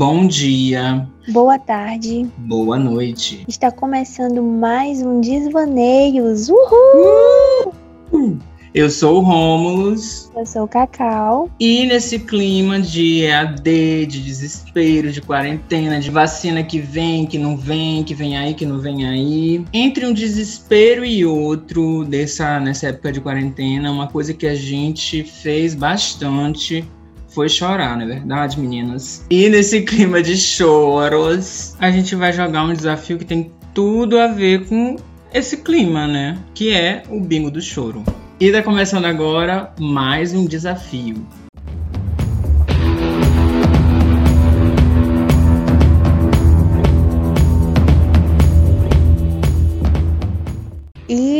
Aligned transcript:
Bom 0.00 0.26
dia. 0.26 1.06
Boa 1.28 1.58
tarde. 1.58 2.26
Boa 2.38 2.78
noite. 2.78 3.44
Está 3.46 3.70
começando 3.70 4.42
mais 4.42 5.02
um 5.02 5.20
Desvaneios. 5.20 6.48
Uhul! 6.48 7.74
Uhul! 8.10 8.38
Eu 8.72 8.88
sou 8.88 9.18
o 9.18 9.20
Rômulus. 9.20 10.30
Eu 10.34 10.46
sou 10.46 10.62
o 10.62 10.68
Cacau. 10.68 11.50
E 11.60 11.84
nesse 11.84 12.18
clima 12.18 12.80
de 12.80 13.24
EAD, 13.24 14.06
de 14.06 14.22
desespero, 14.22 15.12
de 15.12 15.20
quarentena, 15.20 16.00
de 16.00 16.10
vacina 16.10 16.62
que 16.62 16.80
vem, 16.80 17.26
que 17.26 17.36
não 17.36 17.54
vem, 17.54 18.02
que 18.02 18.14
vem 18.14 18.38
aí, 18.38 18.54
que 18.54 18.64
não 18.64 18.78
vem 18.78 19.06
aí. 19.06 19.62
Entre 19.70 20.06
um 20.06 20.14
desespero 20.14 21.04
e 21.04 21.26
outro, 21.26 22.06
dessa, 22.06 22.58
nessa 22.58 22.86
época 22.86 23.12
de 23.12 23.20
quarentena, 23.20 23.92
uma 23.92 24.08
coisa 24.08 24.32
que 24.32 24.46
a 24.46 24.54
gente 24.54 25.24
fez 25.24 25.74
bastante 25.74 26.88
foi 27.30 27.48
chorar, 27.48 27.96
não 27.96 28.04
é 28.04 28.06
verdade, 28.06 28.60
meninas? 28.60 29.24
E 29.30 29.48
nesse 29.48 29.82
clima 29.82 30.22
de 30.22 30.36
choros, 30.36 31.74
a 31.78 31.90
gente 31.90 32.14
vai 32.14 32.32
jogar 32.32 32.64
um 32.64 32.74
desafio 32.74 33.18
que 33.18 33.24
tem 33.24 33.50
tudo 33.72 34.18
a 34.18 34.26
ver 34.26 34.66
com 34.66 34.96
esse 35.32 35.58
clima, 35.58 36.06
né? 36.06 36.38
Que 36.54 36.72
é 36.72 37.02
o 37.08 37.20
bingo 37.20 37.50
do 37.50 37.62
choro. 37.62 38.02
E 38.38 38.50
tá 38.50 38.62
começando 38.62 39.04
agora 39.04 39.72
mais 39.78 40.32
um 40.32 40.46
desafio. 40.46 41.26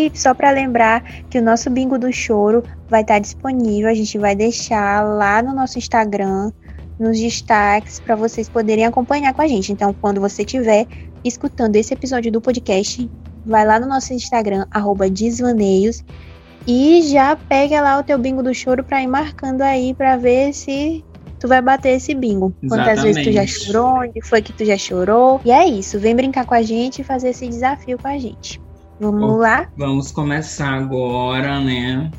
E 0.06 0.10
só 0.14 0.32
para 0.32 0.50
lembrar 0.50 1.02
que 1.28 1.38
o 1.38 1.42
nosso 1.42 1.68
bingo 1.68 1.98
do 1.98 2.12
choro 2.12 2.64
vai 2.88 3.02
estar 3.02 3.14
tá 3.14 3.20
disponível, 3.20 3.90
a 3.90 3.94
gente 3.94 4.16
vai 4.18 4.34
deixar 4.34 5.02
lá 5.02 5.42
no 5.42 5.54
nosso 5.54 5.78
Instagram, 5.78 6.52
nos 6.98 7.18
destaques, 7.18 8.00
para 8.00 8.16
vocês 8.16 8.48
poderem 8.48 8.86
acompanhar 8.86 9.34
com 9.34 9.42
a 9.42 9.48
gente. 9.48 9.72
Então, 9.72 9.94
quando 10.00 10.20
você 10.20 10.42
estiver 10.42 10.86
escutando 11.24 11.76
esse 11.76 11.92
episódio 11.92 12.32
do 12.32 12.40
podcast, 12.40 13.10
vai 13.44 13.66
lá 13.66 13.78
no 13.78 13.86
nosso 13.86 14.12
Instagram, 14.14 14.66
desvaneios, 15.12 16.02
e 16.66 17.02
já 17.02 17.36
pega 17.36 17.80
lá 17.80 17.98
o 17.98 18.02
teu 18.02 18.18
bingo 18.18 18.42
do 18.42 18.54
choro 18.54 18.84
para 18.84 19.02
ir 19.02 19.06
marcando 19.06 19.62
aí 19.62 19.94
para 19.94 20.16
ver 20.16 20.52
se 20.52 21.04
tu 21.38 21.48
vai 21.48 21.60
bater 21.60 21.96
esse 21.96 22.14
bingo. 22.14 22.54
Exatamente. 22.62 22.88
Quantas 22.88 23.02
vezes 23.02 23.24
tu 23.24 23.32
já 23.32 23.46
chorou, 23.46 24.00
onde 24.00 24.20
foi 24.22 24.42
que 24.42 24.52
tu 24.52 24.64
já 24.64 24.76
chorou. 24.76 25.40
E 25.44 25.50
é 25.50 25.66
isso, 25.66 25.98
vem 25.98 26.14
brincar 26.14 26.44
com 26.44 26.54
a 26.54 26.62
gente 26.62 27.00
e 27.00 27.04
fazer 27.04 27.30
esse 27.30 27.46
desafio 27.48 27.98
com 27.98 28.08
a 28.08 28.18
gente. 28.18 28.60
Vamos 29.00 29.38
lá? 29.38 29.66
Vamos 29.78 30.12
começar 30.12 30.74
agora, 30.74 31.58
né? 31.58 32.10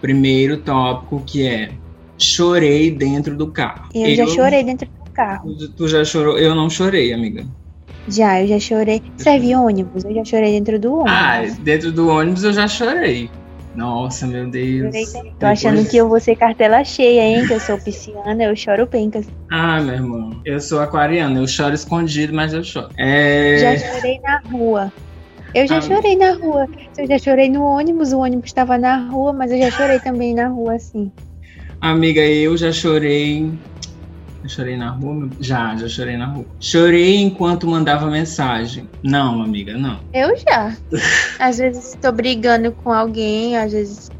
Primeiro 0.00 0.58
tópico 0.58 1.24
que 1.24 1.44
é 1.44 1.72
chorei 2.16 2.92
dentro 2.92 3.36
do 3.36 3.50
carro. 3.50 3.88
Eu, 3.92 4.10
eu 4.10 4.14
já 4.14 4.26
chorei 4.28 4.62
dentro 4.62 4.88
do 4.88 5.10
carro. 5.12 5.56
Tu, 5.56 5.72
tu 5.72 5.88
já 5.88 6.04
chorou? 6.04 6.38
Eu 6.38 6.54
não 6.54 6.70
chorei, 6.70 7.12
amiga. 7.12 7.44
Já, 8.06 8.40
eu 8.40 8.46
já 8.46 8.60
chorei. 8.60 9.02
Serve 9.16 9.56
ônibus? 9.56 10.04
Eu 10.04 10.14
já 10.14 10.24
chorei 10.24 10.52
dentro 10.52 10.78
do 10.78 10.98
ônibus. 11.00 11.12
Ah, 11.12 11.42
dentro 11.62 11.90
do 11.90 12.08
ônibus 12.08 12.44
eu 12.44 12.52
já 12.52 12.68
chorei. 12.68 13.28
Nossa, 13.74 14.24
meu 14.24 14.48
Deus. 14.48 14.94
Tô 15.40 15.46
achando 15.46 15.84
que 15.84 15.96
eu 15.96 16.08
vou 16.08 16.20
ser 16.20 16.36
cartela 16.36 16.84
cheia, 16.84 17.22
hein? 17.22 17.44
Que 17.44 17.54
eu 17.54 17.60
sou 17.60 17.76
pisciana, 17.76 18.44
eu 18.44 18.54
choro 18.54 18.86
pencas. 18.86 19.26
Ah, 19.50 19.80
meu 19.80 19.94
irmão. 19.94 20.40
Eu 20.44 20.60
sou 20.60 20.80
aquariana, 20.80 21.40
eu 21.40 21.46
choro 21.48 21.74
escondido, 21.74 22.32
mas 22.32 22.52
eu 22.54 22.62
choro. 22.62 22.88
É... 22.96 23.58
Já 23.58 23.76
chorei 23.78 24.20
na 24.20 24.40
rua. 24.50 24.92
Eu 25.54 25.66
já 25.66 25.78
ah, 25.78 25.80
chorei 25.80 26.16
na 26.16 26.32
rua. 26.34 26.66
Eu 26.96 27.06
já 27.06 27.18
chorei 27.18 27.48
no 27.48 27.64
ônibus, 27.64 28.12
o 28.12 28.18
ônibus 28.18 28.46
estava 28.46 28.76
na 28.78 29.08
rua, 29.08 29.32
mas 29.32 29.50
eu 29.50 29.58
já 29.58 29.70
chorei 29.70 29.98
também 30.00 30.34
na 30.34 30.48
rua, 30.48 30.74
assim. 30.74 31.10
Amiga, 31.80 32.20
eu 32.20 32.56
já 32.56 32.72
chorei 32.72 33.58
eu 34.42 34.48
chorei 34.48 34.76
na 34.76 34.90
rua? 34.90 35.28
Já, 35.40 35.76
já 35.76 35.88
chorei 35.88 36.16
na 36.16 36.26
rua. 36.26 36.46
Chorei 36.60 37.16
enquanto 37.16 37.66
mandava 37.66 38.08
mensagem. 38.08 38.88
Não, 39.02 39.42
amiga, 39.42 39.76
não. 39.76 40.00
Eu 40.12 40.30
já. 40.36 40.78
às 41.40 41.58
vezes 41.58 41.94
estou 41.94 42.12
brigando 42.12 42.72
com 42.72 42.92
alguém, 42.92 43.56
às 43.56 43.72
vezes 43.72 44.10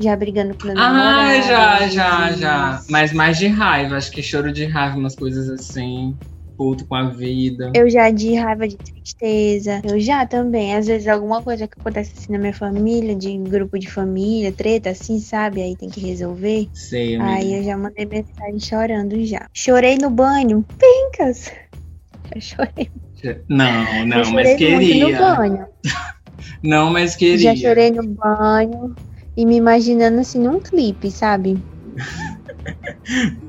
já 0.00 0.16
brigando 0.16 0.54
com 0.54 0.68
meu 0.68 0.78
Ah, 0.78 1.40
já, 1.42 1.88
já, 1.88 2.32
já. 2.32 2.80
Mas 2.88 3.12
mais 3.12 3.38
de 3.38 3.48
raiva, 3.48 3.96
acho 3.96 4.10
que 4.10 4.22
choro 4.22 4.50
de 4.50 4.64
raiva, 4.64 4.96
umas 4.96 5.14
coisas 5.14 5.48
assim 5.50 6.16
puto 6.56 6.86
com 6.86 6.94
a 6.94 7.08
vida. 7.10 7.72
Eu 7.74 7.88
já 7.90 8.10
de 8.10 8.34
raiva, 8.34 8.66
de 8.66 8.78
tristeza. 8.78 9.82
Eu 9.84 10.00
já 10.00 10.26
também. 10.26 10.74
Às 10.74 10.86
vezes 10.86 11.08
alguma 11.08 11.42
coisa 11.42 11.66
que 11.66 11.78
acontece 11.78 12.12
assim 12.16 12.32
na 12.32 12.38
minha 12.38 12.52
família, 12.52 13.14
de 13.14 13.36
grupo 13.38 13.78
de 13.78 13.90
família, 13.90 14.52
treta 14.52 14.90
assim, 14.90 15.18
sabe? 15.18 15.62
Aí 15.62 15.76
tem 15.76 15.88
que 15.88 16.00
resolver. 16.00 16.68
Sei, 16.72 17.16
amiga. 17.16 17.30
Aí 17.30 17.58
eu 17.58 17.64
já 17.64 17.76
mandei 17.76 18.06
mensagem 18.06 18.58
chorando 18.58 19.24
já. 19.24 19.46
Chorei 19.52 19.96
no 19.96 20.10
banho. 20.10 20.64
Pincas! 20.78 21.50
Já 22.34 22.40
chorei. 22.40 22.90
Não, 23.48 23.84
não, 24.06 24.32
mas 24.32 24.56
queria. 24.56 25.06
no 25.06 25.18
banho. 25.18 25.66
não, 26.62 26.90
mas 26.90 27.16
queria. 27.16 27.54
Já 27.54 27.68
chorei 27.68 27.90
no 27.90 28.02
banho 28.02 28.96
e 29.36 29.44
me 29.44 29.56
imaginando 29.56 30.20
assim 30.20 30.38
num 30.38 30.60
clipe, 30.60 31.10
sabe? 31.10 31.56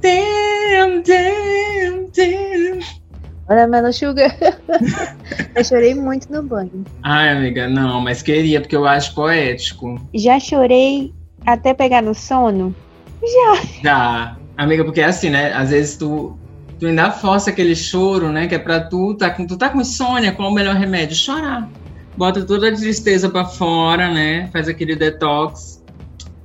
Damn, 0.01 1.01
damn, 1.03 2.09
damn. 2.16 3.69
Melo 3.69 3.94
Sugar. 3.94 4.35
eu 5.55 5.63
chorei 5.63 5.95
muito 5.95 6.31
no 6.31 6.44
banho. 6.44 6.83
Ai, 7.03 7.29
amiga, 7.29 7.67
não, 7.67 8.01
mas 8.01 8.22
queria, 8.22 8.59
porque 8.59 8.75
eu 8.75 8.85
acho 8.85 9.16
poético. 9.16 10.00
Já 10.13 10.39
chorei 10.39 11.13
até 11.45 11.73
pegar 11.73 12.01
no 12.01 12.13
sono? 12.13 12.75
Já. 13.22 13.63
Já. 13.83 14.38
Amiga, 14.57 14.83
porque 14.83 15.01
é 15.01 15.05
assim, 15.05 15.29
né? 15.29 15.53
Às 15.53 15.69
vezes 15.69 15.95
tu, 15.97 16.38
tu 16.79 16.88
ainda 16.88 17.11
força 17.11 17.49
aquele 17.49 17.75
choro, 17.75 18.31
né? 18.31 18.47
Que 18.47 18.55
é 18.55 18.59
pra 18.59 18.81
tu, 18.81 19.13
tá 19.13 19.29
com, 19.29 19.45
tu 19.45 19.57
tá 19.57 19.69
com 19.69 19.79
insônia, 19.79 20.31
qual 20.31 20.49
é 20.49 20.51
o 20.51 20.53
melhor 20.53 20.75
remédio? 20.75 21.16
Chorar. 21.16 21.69
Bota 22.17 22.44
toda 22.44 22.69
a 22.69 22.75
tristeza 22.75 23.29
pra 23.29 23.45
fora, 23.45 24.11
né? 24.11 24.49
Faz 24.51 24.67
aquele 24.67 24.95
detox. 24.95 25.84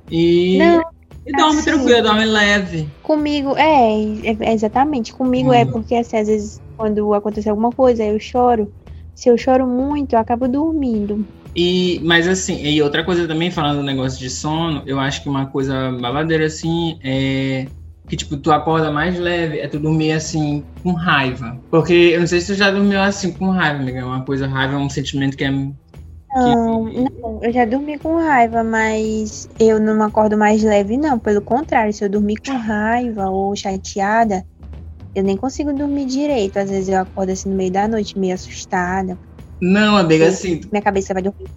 E. 0.09 0.57
Não, 0.59 0.83
e 1.25 1.31
dorme 1.31 1.59
assim, 1.59 1.65
tranquilo, 1.65 2.01
dorme 2.01 2.25
leve. 2.25 2.87
Comigo, 3.01 3.55
é, 3.57 3.93
é 4.41 4.53
exatamente. 4.53 5.13
Comigo 5.13 5.49
hum. 5.49 5.53
é 5.53 5.65
porque, 5.65 5.95
assim, 5.95 6.17
às 6.17 6.27
vezes, 6.27 6.61
quando 6.75 7.13
acontece 7.13 7.49
alguma 7.49 7.71
coisa, 7.71 8.03
eu 8.03 8.19
choro. 8.19 8.71
Se 9.15 9.29
eu 9.29 9.37
choro 9.37 9.67
muito, 9.67 10.13
eu 10.13 10.19
acabo 10.19 10.47
dormindo. 10.47 11.25
E, 11.55 12.01
mas 12.03 12.27
assim, 12.27 12.65
e 12.65 12.81
outra 12.81 13.03
coisa 13.03 13.27
também, 13.27 13.51
falando 13.51 13.77
do 13.77 13.83
negócio 13.83 14.19
de 14.19 14.29
sono, 14.29 14.81
eu 14.87 14.99
acho 14.99 15.21
que 15.21 15.29
uma 15.29 15.45
coisa 15.45 15.91
babadeira 15.91 16.47
assim 16.47 16.97
é 17.03 17.67
que, 18.09 18.17
tipo, 18.17 18.37
tu 18.37 18.51
acorda 18.51 18.91
mais 18.91 19.17
leve, 19.17 19.59
é 19.59 19.67
tu 19.67 19.79
dormir 19.79 20.11
assim, 20.11 20.63
com 20.81 20.93
raiva. 20.93 21.57
Porque 21.69 21.93
eu 21.93 22.19
não 22.19 22.27
sei 22.27 22.41
se 22.41 22.53
tu 22.53 22.57
já 22.57 22.69
dormiu 22.71 22.99
assim 22.99 23.31
com 23.31 23.49
raiva, 23.49 23.79
amiga. 23.79 23.99
É 23.99 24.05
uma 24.05 24.25
coisa, 24.25 24.47
raiva 24.47 24.73
é 24.73 24.77
um 24.77 24.89
sentimento 24.89 25.37
que 25.37 25.43
é 25.43 25.51
não, 26.35 26.83
não, 26.85 27.43
eu 27.43 27.51
já 27.51 27.65
dormi 27.65 27.99
com 27.99 28.17
raiva, 28.17 28.63
mas 28.63 29.47
eu 29.59 29.79
não 29.79 30.01
acordo 30.03 30.37
mais 30.37 30.63
leve, 30.63 30.97
não. 30.97 31.19
Pelo 31.19 31.41
contrário, 31.41 31.93
se 31.93 32.03
eu 32.03 32.09
dormir 32.09 32.35
com 32.45 32.53
raiva 32.57 33.29
ou 33.29 33.55
chateada, 33.55 34.45
eu 35.15 35.23
nem 35.23 35.37
consigo 35.37 35.73
dormir 35.73 36.05
direito. 36.05 36.57
Às 36.57 36.69
vezes 36.69 36.89
eu 36.89 36.99
acordo 36.99 37.31
assim 37.31 37.49
no 37.49 37.55
meio 37.55 37.71
da 37.71 37.87
noite, 37.87 38.17
meio 38.17 38.33
assustada. 38.33 39.17
Não, 39.61 39.95
amiga, 39.95 40.27
assim. 40.27 40.61
Minha 40.71 40.83
cabeça 40.83 41.13
vai 41.13 41.23
dormir. 41.23 41.49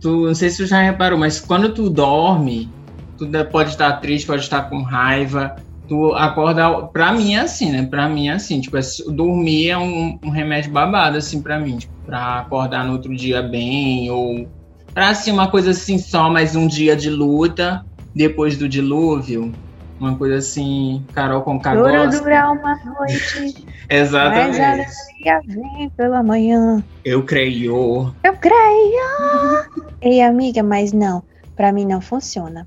Tu, 0.00 0.26
não 0.26 0.34
sei 0.34 0.50
se 0.50 0.58
tu 0.58 0.66
já 0.66 0.80
reparou, 0.82 1.18
mas 1.18 1.40
quando 1.40 1.72
tu 1.72 1.90
dorme, 1.90 2.74
tu 3.18 3.26
pode 3.50 3.70
estar 3.70 4.00
triste, 4.00 4.26
pode 4.26 4.42
estar 4.42 4.68
com 4.68 4.82
raiva. 4.82 5.54
Tu 5.88 6.14
acorda. 6.14 6.86
Pra 6.88 7.12
mim 7.12 7.34
é 7.34 7.40
assim, 7.40 7.70
né? 7.70 7.86
Pra 7.86 8.08
mim 8.08 8.28
é 8.28 8.32
assim. 8.32 8.60
Tipo, 8.60 8.76
dormir 9.12 9.70
é 9.70 9.78
um, 9.78 10.18
um 10.24 10.30
remédio 10.30 10.72
babado, 10.72 11.18
assim, 11.18 11.42
pra 11.42 11.58
mim. 11.58 11.78
Tipo, 11.78 11.92
pra 12.04 12.40
acordar 12.40 12.84
no 12.84 12.92
outro 12.92 13.14
dia 13.14 13.42
bem, 13.42 14.10
ou 14.10 14.48
pra 14.92 15.10
assim, 15.10 15.32
uma 15.32 15.50
coisa 15.50 15.70
assim, 15.70 15.98
só 15.98 16.30
mais 16.30 16.54
um 16.54 16.66
dia 16.66 16.94
de 16.94 17.10
luta 17.10 17.84
depois 18.14 18.56
do 18.56 18.68
dilúvio. 18.68 19.52
Uma 19.98 20.16
coisa 20.16 20.36
assim, 20.36 21.06
Carol 21.12 21.42
com 21.42 21.58
Dura 21.58 22.08
durar 22.08 22.52
uma 22.52 22.76
noite. 22.84 23.66
Exatamente. 23.88 24.58
Mas 24.58 25.28
a 25.28 25.40
vem 25.46 25.90
pela 25.96 26.22
manhã. 26.22 26.82
Eu 27.04 27.24
creio. 27.24 28.12
Eu 28.24 28.34
creio. 28.34 29.84
Ei, 30.02 30.20
amiga, 30.20 30.62
mas 30.62 30.92
não. 30.92 31.22
Pra 31.56 31.72
mim 31.72 31.86
não 31.86 32.00
funciona. 32.00 32.66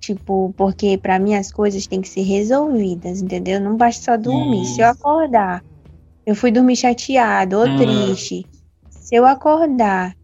Tipo, 0.00 0.54
porque 0.56 0.96
para 0.96 1.18
mim 1.18 1.34
as 1.34 1.52
coisas 1.52 1.86
têm 1.86 2.00
que 2.00 2.08
ser 2.08 2.22
resolvidas, 2.22 3.20
entendeu? 3.20 3.60
Não 3.60 3.76
basta 3.76 4.02
só 4.02 4.16
dormir. 4.16 4.62
Hum. 4.62 4.64
Se 4.64 4.80
eu 4.80 4.88
acordar, 4.88 5.62
eu 6.24 6.34
fui 6.34 6.50
dormir 6.50 6.76
chateado 6.76 7.58
ou 7.58 7.66
hum. 7.66 7.76
triste. 7.76 8.46
Se 8.88 9.16
eu 9.16 9.26
acordar 9.26 10.16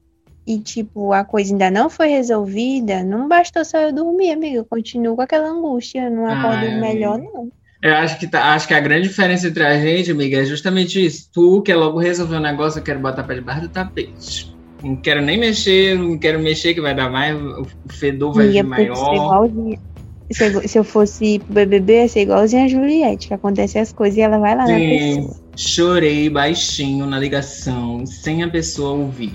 e, 0.46 0.58
tipo, 0.60 1.12
a 1.12 1.24
coisa 1.24 1.52
ainda 1.52 1.70
não 1.70 1.90
foi 1.90 2.08
resolvida, 2.08 3.02
não 3.02 3.28
bastou 3.28 3.64
só 3.64 3.78
eu 3.78 3.92
dormir, 3.92 4.30
amiga. 4.30 4.56
Eu 4.56 4.64
continuo 4.64 5.16
com 5.16 5.22
aquela 5.22 5.48
angústia. 5.48 6.04
Eu 6.04 6.10
não 6.10 6.26
acordo 6.26 6.64
Ai, 6.64 6.80
melhor, 6.80 7.18
não. 7.18 7.50
Eu 7.82 7.94
acho 7.96 8.18
que, 8.18 8.26
tá, 8.26 8.54
acho 8.54 8.66
que 8.66 8.74
a 8.74 8.80
grande 8.80 9.08
diferença 9.08 9.48
entre 9.48 9.64
a 9.64 9.78
gente, 9.78 10.10
amiga, 10.10 10.38
é 10.38 10.44
justamente 10.44 11.04
isso. 11.04 11.28
Tu 11.32 11.62
quer 11.62 11.76
logo 11.76 11.98
resolver 11.98 12.36
um 12.36 12.40
negócio, 12.40 12.78
eu 12.78 12.82
quero 12.82 13.00
botar 13.00 13.24
pra 13.24 13.34
debaixo 13.34 13.62
do 13.62 13.68
tapete. 13.68 14.55
Não 14.82 14.96
quero 14.96 15.22
nem 15.22 15.38
mexer, 15.38 15.98
não 15.98 16.18
quero 16.18 16.38
mexer 16.38 16.74
que 16.74 16.80
vai 16.80 16.94
dar 16.94 17.10
mais, 17.10 17.36
o 17.36 17.66
fedor 17.88 18.32
vai 18.32 18.52
ser 18.52 18.62
maior. 18.62 19.40
Se, 20.30 20.68
se 20.68 20.78
eu 20.78 20.84
fosse 20.84 21.38
pro 21.38 21.54
BBB, 21.54 22.02
ia 22.02 22.08
ser 22.08 22.22
igualzinha 22.22 22.64
a 22.64 22.68
Juliette, 22.68 23.28
que 23.28 23.34
acontece 23.34 23.78
as 23.78 23.92
coisas 23.92 24.18
e 24.18 24.20
ela 24.20 24.38
vai 24.38 24.56
lá 24.56 24.66
Sim. 24.66 24.72
na 24.72 24.78
pessoa. 24.78 25.46
Chorei 25.56 26.28
baixinho 26.28 27.06
na 27.06 27.18
ligação, 27.18 28.04
sem 28.04 28.42
a 28.42 28.50
pessoa 28.50 28.90
ouvir. 28.90 29.30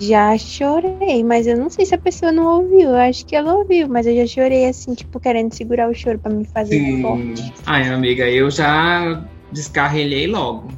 Já 0.00 0.38
chorei, 0.38 1.22
mas 1.22 1.46
eu 1.46 1.56
não 1.56 1.68
sei 1.68 1.84
se 1.84 1.94
a 1.94 1.98
pessoa 1.98 2.32
não 2.32 2.62
ouviu. 2.62 2.90
Eu 2.90 2.96
acho 2.96 3.26
que 3.26 3.36
ela 3.36 3.54
ouviu, 3.54 3.88
mas 3.88 4.06
eu 4.06 4.16
já 4.16 4.26
chorei 4.26 4.66
assim, 4.66 4.94
tipo, 4.94 5.20
querendo 5.20 5.52
segurar 5.52 5.90
o 5.90 5.94
choro 5.94 6.18
para 6.18 6.32
me 6.32 6.44
fazer 6.46 6.80
Sim. 6.80 7.02
forte. 7.02 7.52
Ai, 7.66 7.88
amiga, 7.88 8.28
eu 8.28 8.50
já 8.50 9.22
descarrilhei 9.52 10.26
logo. 10.26 10.68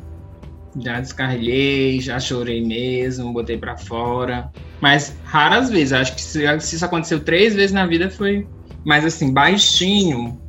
Já 0.80 1.00
descarrilhei, 1.00 2.00
já 2.00 2.19
chorei 2.19 2.64
mesmo, 2.64 3.32
botei 3.32 3.58
para 3.58 3.76
fora. 3.76 4.50
Mas 4.80 5.16
raras 5.24 5.70
vezes, 5.70 5.92
acho 5.92 6.14
que 6.14 6.22
se, 6.22 6.60
se 6.60 6.76
isso 6.76 6.84
aconteceu 6.84 7.20
três 7.20 7.54
vezes 7.54 7.72
na 7.72 7.86
vida 7.86 8.10
foi 8.10 8.46
mas 8.84 9.04
assim, 9.04 9.32
baixinho, 9.32 10.40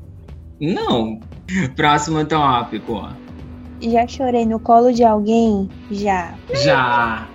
não. 0.60 1.20
Próximo 1.76 2.26
tópico. 2.26 3.08
Já 3.82 4.08
chorei 4.08 4.46
no 4.46 4.60
colo 4.60 4.92
de 4.92 5.04
alguém? 5.04 5.70
Já. 5.92 6.34
Já. 6.54 7.28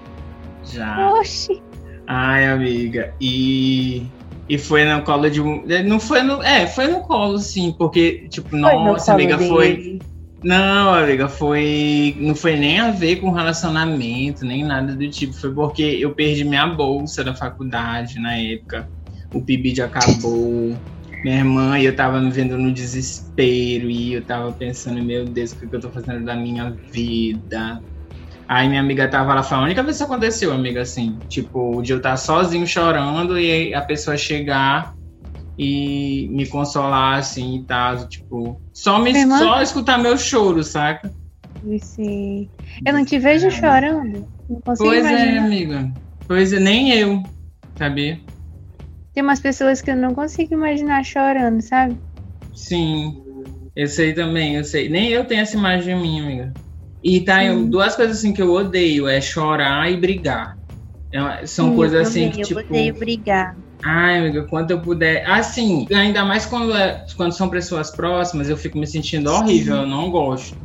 Já. 0.65 1.13
Oxi. 1.13 1.63
Ai, 2.07 2.47
amiga. 2.47 3.15
E. 3.21 4.07
E 4.49 4.57
foi 4.57 4.85
no 4.85 5.03
colo 5.03 5.31
de 5.31 5.43
um. 5.43 5.63
Não 5.85 6.01
foi 6.01 6.23
no. 6.23 6.43
É, 6.43 6.67
foi 6.67 6.89
no 6.89 7.01
colo, 7.01 7.39
sim, 7.39 7.75
porque, 7.79 8.27
tipo, 8.31 8.49
foi 8.49 8.61
nossa, 8.61 9.13
amiga, 9.13 9.37
dele. 9.37 9.49
foi. 9.49 9.99
Não, 10.43 10.95
amiga, 10.95 11.29
foi. 11.29 12.17
Não 12.21 12.35
foi 12.35 12.57
nem 12.57 12.79
a 12.79 12.91
ver 12.93 13.17
com 13.17 13.33
relacionamento, 13.33 14.45
nem 14.45 14.65
nada 14.65 14.95
do 14.95 15.11
tipo. 15.11 15.33
Foi 15.35 15.53
porque 15.53 15.83
eu 15.83 16.15
perdi 16.15 16.45
minha 16.45 16.67
bolsa 16.67 17.25
da 17.25 17.35
faculdade 17.35 18.21
na 18.21 18.37
época 18.37 18.89
o 19.33 19.45
PIBID 19.45 19.83
acabou. 19.83 20.83
Minha 21.25 21.39
irmã 21.39 21.79
e 21.79 21.85
eu 21.85 21.97
tava 21.97 22.21
me 22.21 22.31
vendo 22.31 22.57
no 22.57 22.73
desespero 22.73 23.91
e 23.91 24.13
eu 24.15 24.25
tava 24.25 24.53
pensando, 24.55 25.03
meu 25.03 25.27
Deus, 25.33 25.53
o 25.53 25.59
que 25.69 25.75
eu 25.75 25.81
tô 25.81 25.91
fazendo 25.93 26.25
da 26.25 26.37
minha 26.37 26.71
vida? 26.93 27.83
Aí 28.49 28.69
minha 28.69 28.81
amiga 28.81 29.09
tava 29.09 29.35
lá, 29.35 29.43
foi 29.43 29.59
a 29.59 29.63
única 29.63 29.83
vez 29.83 29.99
que 29.99 30.03
aconteceu, 30.05 30.53
amiga, 30.53 30.83
assim. 30.83 31.23
Tipo, 31.29 31.83
dia 31.83 31.95
eu 31.95 31.99
estar 31.99 32.17
sozinho 32.17 32.67
chorando 32.67 33.39
e 33.39 33.75
a 33.75 33.83
pessoa 33.83 34.17
chegar 34.17 34.95
e 35.59 36.29
me 36.31 36.47
consolar, 36.47 37.19
assim, 37.19 37.57
e 37.57 37.67
tal. 37.67 38.09
Tipo, 38.09 38.61
só, 38.73 38.99
me, 39.01 39.13
só 39.27 39.61
escutar 39.61 39.99
meu 39.99 40.17
choro, 40.17 40.63
saca? 40.63 41.13
Sim. 41.81 42.49
Eu 42.87 42.93
não 42.93 43.05
te 43.05 43.19
vejo 43.19 43.51
chorando. 43.51 44.29
Não 44.49 44.61
consigo 44.61 44.89
pois 44.89 45.05
é, 45.05 45.11
imaginar. 45.11 45.35
é, 45.35 45.39
amiga. 45.39 45.93
Pois 46.29 46.53
é, 46.53 46.61
nem 46.61 46.93
eu, 46.93 47.23
sabia? 47.77 48.21
Tem 49.13 49.23
umas 49.23 49.41
pessoas 49.41 49.83
que 49.83 49.91
eu 49.91 49.97
não 49.97 50.15
consigo 50.15 50.55
imaginar 50.55 51.05
chorando, 51.05 51.61
sabe? 51.61 52.01
Sim, 52.55 53.25
eu 53.75 53.87
sei 53.89 54.15
também, 54.15 54.57
eu 54.57 54.65
sei. 54.65 54.89
Nem 54.89 55.09
eu 55.09 55.25
tenho 55.27 55.41
essa 55.41 55.57
imagem 55.57 55.97
minha, 56.01 56.23
amiga. 56.23 56.55
E 57.03 57.25
tá, 57.25 57.45
eu, 57.45 57.69
duas 57.69 57.97
coisas 57.97 58.19
assim 58.19 58.33
que 58.33 58.43
eu 58.43 58.53
odeio, 58.53 59.09
é 59.09 59.21
chorar 59.21 59.91
e 59.91 59.97
brigar. 59.97 60.57
É, 61.13 61.47
são 61.47 61.71
Sim, 61.71 61.77
coisas 61.77 62.09
assim 62.09 62.31
que, 62.31 62.41
eu 62.41 62.47
tipo... 62.47 62.61
Eu 62.61 62.67
odeio 62.67 62.95
brigar. 62.99 63.57
Ai, 63.85 64.19
amiga, 64.19 64.47
quando 64.49 64.71
eu 64.73 64.83
puder... 64.83 65.29
Assim, 65.29 65.87
ainda 65.95 66.25
mais 66.25 66.47
quando, 66.47 66.75
é, 66.77 67.05
quando 67.17 67.33
são 67.33 67.49
pessoas 67.51 67.91
próximas, 67.91 68.49
eu 68.49 68.57
fico 68.57 68.79
me 68.79 68.87
sentindo 68.87 69.31
horrível, 69.31 69.77
Sim. 69.77 69.83
eu 69.83 69.87
não 69.87 70.11
gosto. 70.11 70.57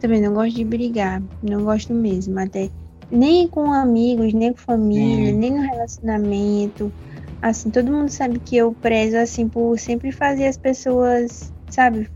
Também 0.00 0.20
não 0.20 0.32
gosto 0.34 0.54
de 0.56 0.64
brigar, 0.64 1.22
não 1.42 1.64
gosto 1.64 1.94
mesmo, 1.94 2.38
até... 2.38 2.70
Nem 3.10 3.48
com 3.48 3.72
amigos, 3.72 4.32
nem 4.34 4.52
com 4.52 4.58
família, 4.58 5.32
Sim. 5.32 5.38
nem 5.38 5.52
no 5.52 5.62
relacionamento 5.62 6.92
assim, 7.40 7.70
todo 7.70 7.92
mundo 7.92 8.10
sabe 8.10 8.40
que 8.40 8.56
eu 8.56 8.74
prezo, 8.74 9.16
assim, 9.18 9.48
por 9.48 9.78
sempre 9.78 10.10
fazer 10.12 10.46
as 10.48 10.56
pessoas, 10.56 11.52
sabe, 11.68 12.10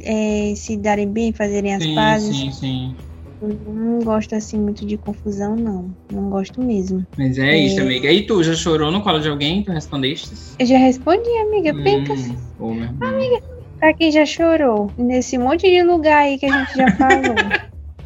é, 0.00 0.54
se 0.54 0.76
darem 0.76 1.10
bem, 1.12 1.32
fazerem 1.32 1.74
as 1.74 1.82
sim, 1.82 1.94
pazes. 1.94 2.36
Sim, 2.36 2.52
sim. 2.52 2.96
Eu 3.40 3.48
não 3.72 4.00
gosto, 4.00 4.34
assim, 4.34 4.58
muito 4.58 4.84
de 4.84 4.96
confusão, 4.96 5.54
não. 5.54 5.94
Não 6.12 6.28
gosto 6.28 6.60
mesmo. 6.60 7.06
Mas 7.16 7.38
é, 7.38 7.50
é... 7.50 7.58
isso, 7.58 7.80
amiga. 7.80 8.10
E 8.10 8.26
tu, 8.26 8.42
já 8.42 8.54
chorou 8.54 8.90
no 8.90 9.00
colo 9.02 9.20
de 9.20 9.28
alguém? 9.28 9.62
Tu 9.62 9.70
respondeste? 9.70 10.30
Eu 10.58 10.66
já 10.66 10.78
respondi, 10.78 11.30
amiga. 11.46 11.72
Hum, 11.72 11.84
Pencas. 11.84 12.20
Amiga, 13.00 13.42
pra 13.78 13.94
quem 13.94 14.10
já 14.10 14.26
chorou, 14.26 14.90
nesse 14.98 15.38
monte 15.38 15.70
de 15.70 15.82
lugar 15.82 16.22
aí 16.22 16.38
que 16.38 16.46
a 16.46 16.58
gente 16.58 16.76
já 16.76 16.90
falou. 16.96 17.34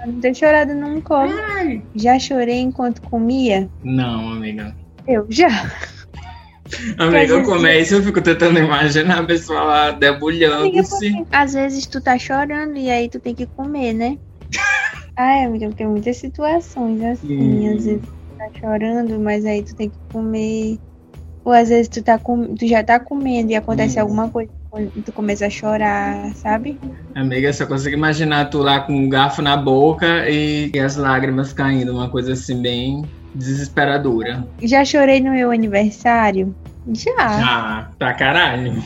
não 0.06 0.20
ter 0.20 0.34
chorado 0.34 0.74
num 0.74 1.00
colo. 1.00 1.32
Ai. 1.54 1.82
Já 1.94 2.18
chorei 2.18 2.60
enquanto 2.60 3.00
comia? 3.02 3.68
Não, 3.82 4.32
amiga. 4.32 4.76
Eu 5.06 5.26
já. 5.30 5.48
Amiga, 6.98 7.34
eu 7.34 7.44
começo, 7.44 7.94
eu 7.94 8.02
fico 8.02 8.20
tentando 8.22 8.58
imaginar 8.58 9.20
a 9.20 9.24
pessoa 9.24 9.62
lá 9.62 9.90
debulhando-se. 9.90 11.12
Às 11.30 11.52
vezes 11.52 11.86
tu 11.86 12.00
tá 12.00 12.18
chorando 12.18 12.76
e 12.76 12.90
aí 12.90 13.08
tu 13.08 13.20
tem 13.20 13.34
que 13.34 13.46
comer, 13.46 13.92
né? 13.92 14.18
Ai, 15.16 15.44
amiga, 15.44 15.70
tem 15.72 15.86
muitas 15.86 16.16
situações 16.16 17.02
assim. 17.02 17.68
Hum. 17.68 17.74
Às 17.74 17.84
vezes 17.84 18.02
tu 18.02 18.36
tá 18.38 18.48
chorando, 18.60 19.18
mas 19.20 19.44
aí 19.44 19.62
tu 19.62 19.74
tem 19.74 19.90
que 19.90 19.98
comer. 20.12 20.78
Ou 21.44 21.52
às 21.52 21.68
vezes 21.68 21.88
tu, 21.88 22.02
tá 22.02 22.18
com... 22.18 22.54
tu 22.54 22.66
já 22.66 22.82
tá 22.84 23.00
comendo 23.00 23.50
e 23.50 23.56
acontece 23.56 23.98
hum. 23.98 24.02
alguma 24.02 24.28
coisa 24.28 24.50
tu 25.04 25.12
começa 25.12 25.46
a 25.46 25.50
chorar, 25.50 26.34
sabe? 26.34 26.78
Amiga, 27.14 27.52
só 27.52 27.66
consigo 27.66 27.94
imaginar 27.94 28.48
tu 28.48 28.58
lá 28.58 28.80
com 28.80 28.94
um 28.94 29.08
garfo 29.08 29.42
na 29.42 29.56
boca 29.56 30.28
e, 30.28 30.70
e 30.72 30.80
as 30.80 30.96
lágrimas 30.96 31.52
caindo, 31.52 31.92
uma 31.92 32.08
coisa 32.08 32.32
assim 32.32 32.62
bem 32.62 33.02
desesperadora. 33.34 34.46
Já 34.62 34.84
chorei 34.84 35.20
no 35.20 35.32
meu 35.32 35.50
aniversário? 35.50 36.54
Já. 36.94 37.40
Já, 37.40 37.90
pra 37.98 38.14
caralho. 38.14 38.82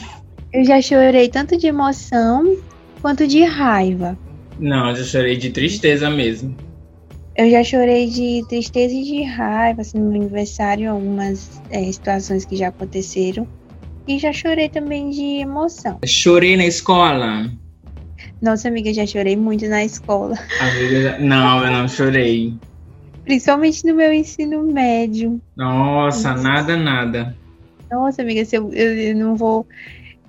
Eu 0.53 0.65
já 0.65 0.81
chorei 0.81 1.29
tanto 1.29 1.57
de 1.57 1.69
emoção 1.69 2.57
quanto 3.01 3.27
de 3.27 3.45
raiva. 3.45 4.19
Não, 4.59 4.91
eu 4.91 4.97
já 4.97 5.05
chorei 5.05 5.37
de 5.37 5.51
tristeza 5.51 6.09
mesmo. 6.11 6.57
Eu 7.37 7.51
já 7.51 7.63
chorei 7.63 8.09
de 8.09 8.43
tristeza 8.49 8.95
e 8.95 9.05
de 9.05 9.23
raiva, 9.23 9.83
assim, 9.83 9.99
no 9.99 10.11
meu 10.11 10.23
aniversário, 10.23 10.91
algumas 10.91 11.61
é, 11.71 11.93
situações 11.93 12.47
que 12.47 12.57
já 12.57 12.69
aconteceram. 12.69 13.47
E 14.07 14.19
já 14.19 14.33
chorei 14.33 14.69
também 14.69 15.11
de 15.11 15.41
emoção. 15.41 15.99
Chorei 16.05 16.57
na 16.57 16.65
escola? 16.65 17.51
Nossa, 18.41 18.69
amiga, 18.69 18.95
já 18.95 19.05
chorei 19.05 19.37
muito 19.37 19.69
na 19.69 19.85
escola. 19.85 20.37
Amiga, 20.61 21.19
não, 21.19 21.65
eu 21.65 21.71
não 21.73 21.89
chorei. 21.89 22.53
Principalmente 23.25 23.85
no 23.85 23.95
meu 23.95 24.13
ensino 24.13 24.63
médio. 24.73 25.43
Nossa, 25.57 26.31
Nossa. 26.31 26.43
nada, 26.43 26.77
nada. 26.77 27.37
Nossa, 27.91 28.23
amiga, 28.23 28.45
se 28.45 28.57
eu, 28.57 28.73
eu, 28.73 28.99
eu 28.99 29.17
não 29.17 29.37
vou. 29.37 29.67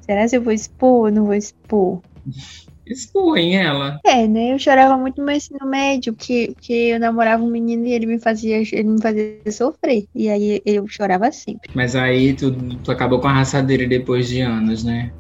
Será 0.02 0.28
se 0.28 0.36
eu 0.36 0.42
vou 0.42 0.52
expor 0.52 1.06
ou 1.06 1.12
não 1.12 1.26
vou 1.26 1.34
expor? 1.34 2.02
Expõe 2.90 3.56
ela. 3.56 4.00
É, 4.06 4.28
né? 4.28 4.54
Eu 4.54 4.60
chorava 4.60 4.98
muito 4.98 5.20
no 5.20 5.26
meu 5.26 5.36
ensino 5.36 5.66
médio, 5.66 6.14
porque, 6.14 6.52
porque 6.54 6.74
eu 6.74 7.00
namorava 7.00 7.44
um 7.44 7.50
menino 7.50 7.86
e 7.86 7.94
ele 7.94 8.06
me 8.06 8.20
fazia, 8.20 8.58
ele 8.58 8.90
me 8.90 9.02
fazia 9.02 9.40
sofrer. 9.52 10.06
E 10.16 10.30
aí 10.30 10.62
eu 10.66 10.88
chorava 10.88 11.32
sempre. 11.32 11.70
Mas 11.76 11.96
aí 11.96 12.34
tu, 12.34 12.52
tu 12.84 12.92
acabou 12.92 13.20
com 13.20 13.28
a 13.28 13.34
raça 13.34 13.62
dele 13.62 13.88
depois 13.88 14.28
de 14.28 14.42
anos, 14.42 14.84
né? 14.84 15.12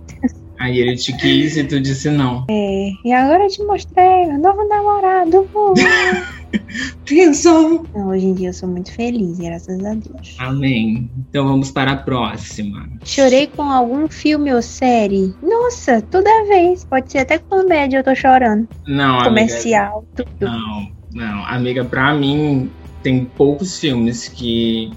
Aí 0.59 0.79
ele 0.79 0.95
te 0.95 1.15
quis 1.17 1.55
e 1.55 1.63
tu 1.63 1.79
disse 1.79 2.09
não. 2.09 2.45
É, 2.49 2.89
e 3.05 3.11
agora 3.13 3.43
eu 3.43 3.49
te 3.49 3.63
mostrei 3.63 4.25
o 4.25 4.39
novo 4.39 4.67
namorado. 4.67 5.47
Pensou. 7.05 7.85
Não, 7.95 8.09
hoje 8.09 8.25
em 8.25 8.33
dia 8.33 8.49
eu 8.49 8.53
sou 8.53 8.67
muito 8.69 8.91
feliz, 8.91 9.39
graças 9.39 9.83
a 9.83 9.93
Deus. 9.93 10.35
Amém. 10.39 11.09
Então 11.29 11.47
vamos 11.47 11.71
para 11.71 11.91
a 11.91 11.97
próxima. 11.97 12.87
Chorei 13.03 13.47
com 13.47 13.63
algum 13.63 14.07
filme 14.07 14.53
ou 14.53 14.61
série? 14.61 15.33
Nossa, 15.41 16.01
toda 16.01 16.29
vez. 16.47 16.83
Pode 16.85 17.11
ser 17.11 17.19
até 17.19 17.37
comédia, 17.37 17.99
eu 17.99 18.03
tô 18.03 18.15
chorando. 18.15 18.67
Não, 18.87 19.23
Comercial, 19.23 20.05
amiga. 20.17 20.31
tudo. 20.39 20.51
Não, 20.51 20.91
não. 21.13 21.45
Amiga, 21.45 21.83
pra 21.85 22.13
mim, 22.13 22.69
tem 23.03 23.25
poucos 23.25 23.79
filmes 23.79 24.27
que 24.27 24.91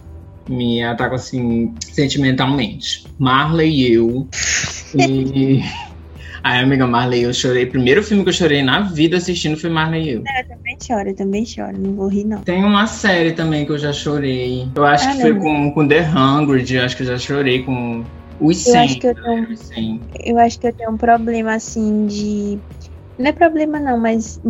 me 0.48 0.82
atacam 0.82 1.14
assim 1.14 1.74
sentimentalmente. 1.80 3.04
Marley 3.18 3.70
e 3.70 3.92
eu. 3.94 4.28
E. 4.98 5.62
Ai, 6.42 6.62
amiga 6.62 6.86
Marley, 6.86 7.22
eu 7.22 7.34
chorei. 7.34 7.64
O 7.64 7.70
primeiro 7.70 8.02
filme 8.02 8.22
que 8.22 8.30
eu 8.30 8.34
chorei 8.34 8.62
na 8.62 8.80
vida 8.80 9.16
assistindo 9.16 9.56
foi 9.58 9.68
Marley 9.68 10.02
e 10.02 10.10
eu. 10.12 10.24
É, 10.26 10.40
eu 10.40 10.48
também 10.48 10.76
choro, 10.80 11.08
eu 11.08 11.14
também 11.14 11.44
choro. 11.44 11.76
Não 11.76 11.94
vou 11.94 12.08
rir, 12.08 12.24
não. 12.24 12.42
Tem 12.42 12.64
uma 12.64 12.86
série 12.86 13.32
também 13.32 13.66
que 13.66 13.72
eu 13.72 13.78
já 13.78 13.92
chorei. 13.92 14.66
Eu 14.74 14.84
acho 14.84 15.08
ah, 15.08 15.12
que 15.12 15.20
foi 15.20 15.38
com, 15.38 15.72
com 15.72 15.86
The 15.86 16.00
Hungry, 16.00 16.78
acho 16.78 16.96
que 16.96 17.02
eu 17.02 17.06
já 17.06 17.18
chorei 17.18 17.62
com 17.62 18.04
os 18.40 18.64
100. 18.64 18.72
Eu 18.72 18.80
acho 18.80 18.98
que 18.98 19.06
eu 19.06 19.14
tenho, 19.14 20.00
eu 20.24 20.38
acho 20.38 20.58
que 20.58 20.66
eu 20.66 20.72
tenho 20.72 20.90
um 20.92 20.96
problema, 20.96 21.54
assim, 21.54 22.06
de... 22.06 22.58
Não 23.18 23.26
é 23.26 23.32
problema 23.32 23.78
não, 23.78 24.00
mas 24.00 24.40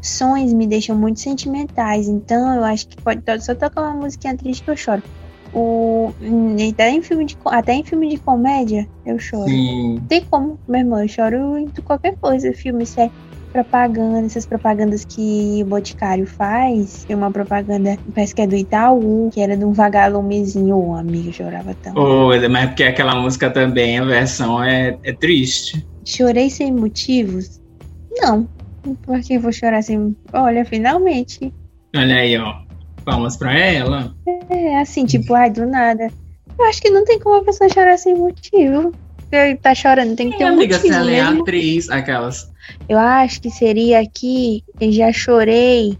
sonhos 0.00 0.52
me 0.52 0.68
deixam 0.68 0.96
muito 0.96 1.18
sentimentais. 1.18 2.06
Então 2.06 2.54
eu 2.54 2.62
acho 2.62 2.86
que 2.86 2.96
pode 3.02 3.22
só 3.44 3.56
tocar 3.56 3.82
uma 3.82 3.94
musiquinha 3.94 4.36
triste 4.36 4.62
que 4.62 4.70
eu 4.70 4.76
choro. 4.76 5.02
O, 5.52 6.12
até, 6.70 6.90
em 6.90 7.02
filme 7.02 7.26
de, 7.26 7.36
até 7.46 7.72
em 7.74 7.84
filme 7.84 8.08
de 8.08 8.18
comédia 8.18 8.88
eu 9.04 9.18
choro. 9.18 9.48
Sim. 9.48 10.00
Tem 10.08 10.24
como, 10.30 10.58
meu 10.68 10.80
irmão, 10.80 11.02
eu 11.02 11.08
choro 11.08 11.58
em 11.58 11.68
qualquer 11.84 12.16
coisa, 12.20 12.52
filme, 12.52 12.86
sério. 12.86 13.12
propaganda, 13.52 14.26
essas 14.26 14.46
propagandas 14.46 15.04
que 15.04 15.62
o 15.62 15.66
Boticário 15.66 16.26
faz. 16.26 17.04
Tem 17.04 17.16
uma 17.16 17.30
propaganda, 17.30 17.98
parece 18.14 18.34
que 18.34 18.42
é 18.42 18.46
do 18.46 18.54
Itaú, 18.54 19.28
que 19.32 19.40
era 19.40 19.56
de 19.56 19.64
um 19.64 19.72
vagalumezinho. 19.72 20.76
Ô, 20.76 20.94
amiga, 20.94 21.30
eu 21.30 21.32
chorava 21.32 21.74
tanto. 21.74 22.00
Ô, 22.00 22.28
mas 22.28 22.64
é 22.64 22.66
porque 22.68 22.84
aquela 22.84 23.16
música 23.16 23.50
também, 23.50 23.98
a 23.98 24.04
versão 24.04 24.62
é, 24.62 24.98
é 25.02 25.12
triste. 25.12 25.84
Chorei 26.06 26.48
sem 26.48 26.72
motivos? 26.72 27.60
Não. 28.22 28.48
Por 29.02 29.20
que 29.20 29.38
vou 29.38 29.52
chorar 29.52 29.82
sem. 29.82 30.16
Olha, 30.32 30.64
finalmente. 30.64 31.52
Olha 31.94 32.16
aí, 32.16 32.38
ó. 32.38 32.69
Palmas 33.10 33.36
pra 33.36 33.52
ela. 33.58 34.14
É, 34.48 34.78
assim, 34.80 35.04
tipo, 35.04 35.34
ai, 35.34 35.50
do 35.50 35.66
nada. 35.66 36.08
Eu 36.58 36.64
acho 36.66 36.80
que 36.80 36.90
não 36.90 37.04
tem 37.04 37.18
como 37.18 37.36
a 37.36 37.44
pessoa 37.44 37.68
chorar 37.70 37.96
sem 37.98 38.14
motivo. 38.16 38.92
Porque 39.18 39.56
tá 39.62 39.74
chorando, 39.74 40.16
tem 40.16 40.30
que 40.30 40.38
ter 40.38 40.44
um 40.44 40.48
amiga, 40.48 40.76
motivo. 40.76 40.92
se 40.94 41.00
ela 41.00 41.10
é 41.10 41.24
mesmo. 41.24 41.42
atriz, 41.42 41.88
aquelas. 41.90 42.50
Eu 42.88 42.98
acho 42.98 43.40
que 43.40 43.50
seria 43.50 44.00
aqui, 44.00 44.64
eu 44.80 44.90
já 44.92 45.12
chorei 45.12 45.96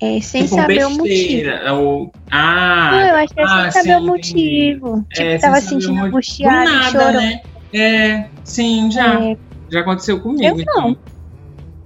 é, 0.00 0.20
sem 0.20 0.44
tipo, 0.44 0.54
saber 0.56 0.86
o 0.86 0.90
motivo. 0.90 1.02
besteira. 1.04 1.72
Ou... 1.74 2.10
Ah, 2.30 2.90
Não, 2.92 3.00
eu 3.08 3.14
acho 3.16 3.34
que 3.34 3.40
é 3.40 3.44
ah, 3.44 3.70
sem 3.70 3.82
saber 3.82 3.94
sim, 3.94 3.94
o 4.04 4.06
motivo. 4.06 5.06
Tipo, 5.10 5.22
É, 5.22 5.38
tava 5.38 5.60
sentindo 5.60 6.04
angustiado, 6.04 6.70
nada, 6.70 6.90
chorando. 6.90 7.20
né? 7.20 7.40
É, 7.74 8.24
sim, 8.44 8.90
já. 8.90 9.22
É, 9.22 9.36
Já 9.70 9.80
aconteceu 9.80 10.20
comigo. 10.20 10.42
Eu 10.44 10.54
não. 10.54 10.60
então. 10.62 10.96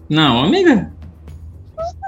Não, 0.08 0.44
amiga? 0.44 0.92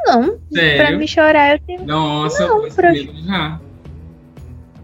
Não, 0.06 0.28
pra 0.50 0.60
Sério? 0.60 0.98
me 0.98 1.08
chorar 1.08 1.52
eu 1.54 1.58
tenho. 1.60 1.86
Nossa, 1.86 2.46
Não, 2.46 2.68
pra- 2.70 2.94
já. 2.94 3.60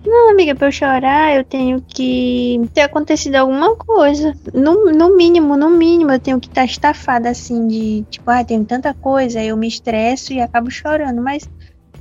Não, 0.06 0.30
amiga, 0.30 0.54
pra 0.54 0.68
eu 0.68 0.72
chorar 0.72 1.36
eu 1.36 1.44
tenho 1.44 1.82
que 1.86 2.60
ter 2.72 2.82
acontecido 2.82 3.34
alguma 3.36 3.74
coisa. 3.76 4.32
No, 4.54 4.86
no 4.92 5.16
mínimo, 5.16 5.56
no 5.56 5.68
mínimo, 5.68 6.12
eu 6.12 6.18
tenho 6.20 6.40
que 6.40 6.48
estar 6.48 6.64
estafada 6.64 7.28
assim 7.28 7.66
de 7.66 8.04
tipo, 8.08 8.30
ah, 8.30 8.42
tem 8.44 8.64
tanta 8.64 8.94
coisa, 8.94 9.42
eu 9.42 9.56
me 9.56 9.68
estresso 9.68 10.32
e 10.32 10.40
acabo 10.40 10.70
chorando. 10.70 11.20
Mas 11.20 11.48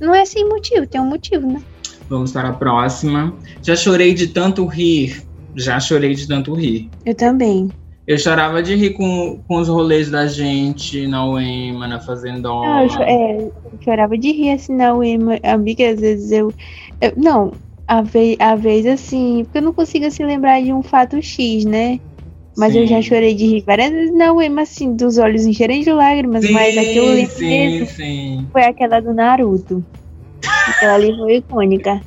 não 0.00 0.14
é 0.14 0.24
sem 0.24 0.48
motivo, 0.48 0.86
tem 0.86 1.00
um 1.00 1.06
motivo, 1.06 1.46
né? 1.52 1.60
Vamos 2.08 2.32
para 2.32 2.48
a 2.48 2.52
próxima. 2.52 3.34
Já 3.62 3.76
chorei 3.76 4.14
de 4.14 4.28
tanto 4.28 4.64
rir. 4.64 5.22
Já 5.54 5.78
chorei 5.80 6.14
de 6.14 6.26
tanto 6.26 6.54
rir. 6.54 6.88
Eu 7.04 7.14
também. 7.14 7.68
Eu 8.08 8.16
chorava 8.18 8.62
de 8.62 8.74
rir 8.74 8.94
com, 8.94 9.42
com 9.46 9.56
os 9.58 9.68
rolês 9.68 10.10
da 10.10 10.26
gente 10.26 11.06
na 11.06 11.26
UEMA, 11.26 11.86
na 11.86 12.00
Fazendola. 12.00 12.66
Não, 12.66 12.80
eu, 12.82 13.02
é, 13.02 13.38
eu 13.44 13.78
chorava 13.84 14.16
de 14.16 14.32
rir 14.32 14.50
assim 14.52 14.74
na 14.74 14.94
UEMA, 14.94 15.38
amiga, 15.44 15.90
às 15.90 16.00
vezes 16.00 16.32
eu. 16.32 16.54
eu- 17.02 17.12
não, 17.18 17.54
a 17.86 18.00
vez, 18.00 18.36
a 18.40 18.56
vez 18.56 18.86
assim, 18.86 19.44
porque 19.44 19.58
eu 19.58 19.62
não 19.62 19.74
consigo 19.74 20.06
assim 20.06 20.24
lembrar 20.24 20.62
de 20.62 20.72
um 20.72 20.82
fato 20.82 21.20
X, 21.20 21.66
né? 21.66 22.00
Mas 22.56 22.74
eu 22.74 22.86
já 22.86 23.02
Sim. 23.02 23.08
chorei 23.10 23.34
de 23.34 23.46
rir 23.46 23.64
várias 23.66 23.90
vezes 23.90 24.14
na 24.16 24.32
UEMA, 24.32 24.62
assim, 24.62 24.96
dos 24.96 25.18
olhos 25.18 25.44
encherem 25.46 25.82
de 25.82 25.92
lágrimas, 25.92 26.48
mas 26.48 26.76
aqui 26.78 26.98
eu 26.98 27.06
Sim, 27.06 27.26
sim, 27.26 27.48
mesmo 27.50 27.86
sim. 27.86 28.48
foi 28.52 28.64
aquela 28.64 29.00
do 29.00 29.14
Naruto. 29.14 29.84
Aquela 30.68 30.94
ali 30.94 31.16
foi 31.16 31.36
icônica. 31.36 32.02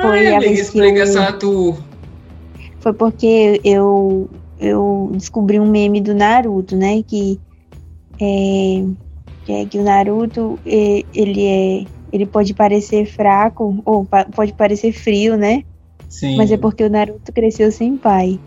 Foi 0.00 0.18
Ai, 0.18 0.28
a 0.28 0.36
amiga, 0.36 0.50
vez 0.50 0.70
que 0.70 0.78
explica 0.78 1.00
eu- 1.00 1.02
essa 1.02 1.32
tu. 1.32 1.76
Foi 2.80 2.94
porque 2.94 3.60
eu, 3.64 4.30
eu 4.58 5.10
descobri 5.16 5.58
um 5.60 5.70
meme 5.70 6.00
do 6.00 6.14
Naruto, 6.14 6.76
né? 6.76 7.02
Que 7.02 7.40
é, 8.20 8.24
que, 9.44 9.52
é 9.52 9.66
que 9.68 9.78
o 9.78 9.84
Naruto 9.84 10.60
é, 10.66 11.06
ele 11.12 11.46
é 11.46 11.88
ele 12.12 12.26
pode 12.26 12.54
parecer 12.54 13.04
fraco 13.06 13.82
ou 13.84 14.06
pa- 14.06 14.24
pode 14.34 14.54
parecer 14.54 14.92
frio, 14.92 15.36
né? 15.36 15.62
Sim. 16.08 16.36
Mas 16.36 16.50
é 16.52 16.56
porque 16.58 16.84
o 16.84 16.90
Naruto 16.90 17.32
cresceu 17.32 17.72
sem 17.72 17.98
pai. 17.98 18.40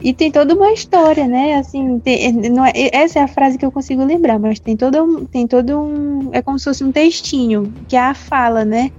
E 0.00 0.14
tem 0.14 0.30
toda 0.32 0.54
uma 0.54 0.72
história, 0.72 1.26
né? 1.28 1.54
Assim, 1.56 2.00
tem- 2.00 2.32
não 2.50 2.64
é- 2.64 2.72
essa 2.92 3.18
é 3.20 3.22
a 3.22 3.28
frase 3.28 3.58
que 3.58 3.66
eu 3.66 3.72
consigo 3.72 4.04
lembrar, 4.04 4.38
mas 4.38 4.60
tem 4.60 4.76
todo 4.76 5.02
um, 5.04 5.26
tem 5.26 5.46
todo 5.46 5.80
um, 5.80 6.30
é 6.34 6.42
como 6.42 6.58
se 6.58 6.64
fosse 6.64 6.84
um 6.84 6.92
textinho, 6.92 7.76
que 7.88 7.96
é 7.96 8.00
a 8.00 8.14
fala, 8.14 8.64
né? 8.64 8.90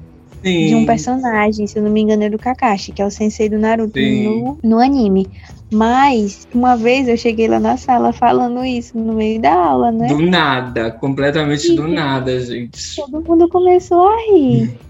Sim. 0.43 0.67
de 0.67 0.75
um 0.75 0.86
personagem, 0.86 1.67
se 1.67 1.77
eu 1.77 1.84
não 1.84 1.91
me 1.91 2.01
engano, 2.01 2.24
é 2.24 2.29
do 2.29 2.39
Kakashi, 2.39 2.93
que 2.93 3.01
é 3.01 3.05
o 3.05 3.12
sensei 3.12 3.50
do 3.50 3.58
Naruto 3.58 4.00
no, 4.00 4.58
no 4.63 4.79
anime. 4.79 5.29
Mas, 5.72 6.48
uma 6.53 6.75
vez 6.75 7.08
eu 7.08 7.17
cheguei 7.17 7.48
lá 7.48 7.60
na 7.60 7.77
sala 7.77 8.12
falando 8.12 8.63
isso 8.65 8.98
no 8.98 9.13
meio 9.13 9.39
da 9.39 9.53
aula, 9.53 9.91
né? 9.91 10.08
Do 10.08 10.19
nada, 10.19 10.91
completamente 10.91 11.67
Sim. 11.67 11.75
do 11.75 11.88
nada, 11.88 12.39
gente. 12.39 12.96
Todo 12.96 13.22
mundo 13.22 13.48
começou 13.50 14.08
a 14.08 14.15
rir. 14.31 14.79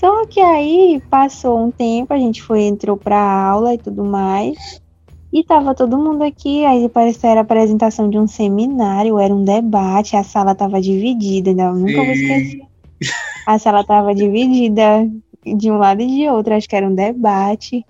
Só 0.00 0.26
que 0.26 0.40
aí 0.40 1.02
passou 1.10 1.66
um 1.66 1.70
tempo, 1.70 2.12
a 2.12 2.18
gente 2.18 2.42
foi, 2.42 2.62
entrou 2.62 2.96
pra 2.96 3.18
aula 3.18 3.74
e 3.74 3.78
tudo 3.78 4.04
mais. 4.04 4.56
E 5.32 5.42
tava 5.44 5.74
todo 5.74 5.98
mundo 5.98 6.22
aqui, 6.22 6.64
aí 6.64 6.88
parece 6.88 7.18
que 7.18 7.26
era 7.26 7.40
a 7.40 7.42
apresentação 7.42 8.08
de 8.08 8.18
um 8.18 8.26
seminário, 8.26 9.18
era 9.18 9.34
um 9.34 9.44
debate, 9.44 10.16
a 10.16 10.22
sala 10.22 10.54
tava 10.54 10.80
dividida, 10.80 11.50
ainda 11.50 11.72
nunca 11.72 12.02
vou 12.02 12.12
esquecer. 12.12 12.60
A 13.46 13.58
sala 13.58 13.84
tava 13.84 14.14
dividida 14.14 15.06
de 15.44 15.70
um 15.70 15.78
lado 15.78 16.02
e 16.02 16.06
de 16.06 16.28
outro, 16.28 16.54
acho 16.54 16.68
que 16.68 16.74
era 16.74 16.86
um 16.86 16.94
debate. 16.94 17.84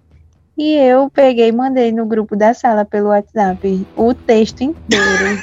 E 0.58 0.72
eu 0.75 1.10
peguei 1.10 1.48
e 1.48 1.52
mandei 1.52 1.92
no 1.92 2.06
grupo 2.06 2.36
da 2.36 2.54
sala 2.54 2.84
pelo 2.84 3.08
WhatsApp 3.08 3.86
o 3.94 4.14
texto 4.14 4.62
inteiro. 4.62 4.76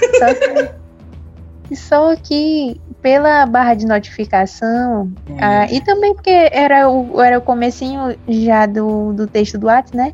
Só 0.19 0.33
que, 0.33 1.75
só 1.75 2.15
que 2.15 2.81
pela 3.01 3.45
barra 3.45 3.73
de 3.73 3.85
notificação, 3.85 5.11
Hum. 5.27 5.37
ah, 5.39 5.65
e 5.71 5.81
também 5.81 6.13
porque 6.13 6.49
era 6.51 6.89
o, 6.89 7.19
era 7.21 7.39
o 7.39 7.41
comecinho 7.41 8.15
já 8.27 8.65
do, 8.65 9.13
do 9.13 9.27
texto 9.27 9.57
do 9.57 9.67
WhatsApp, 9.67 9.97
né? 9.97 10.11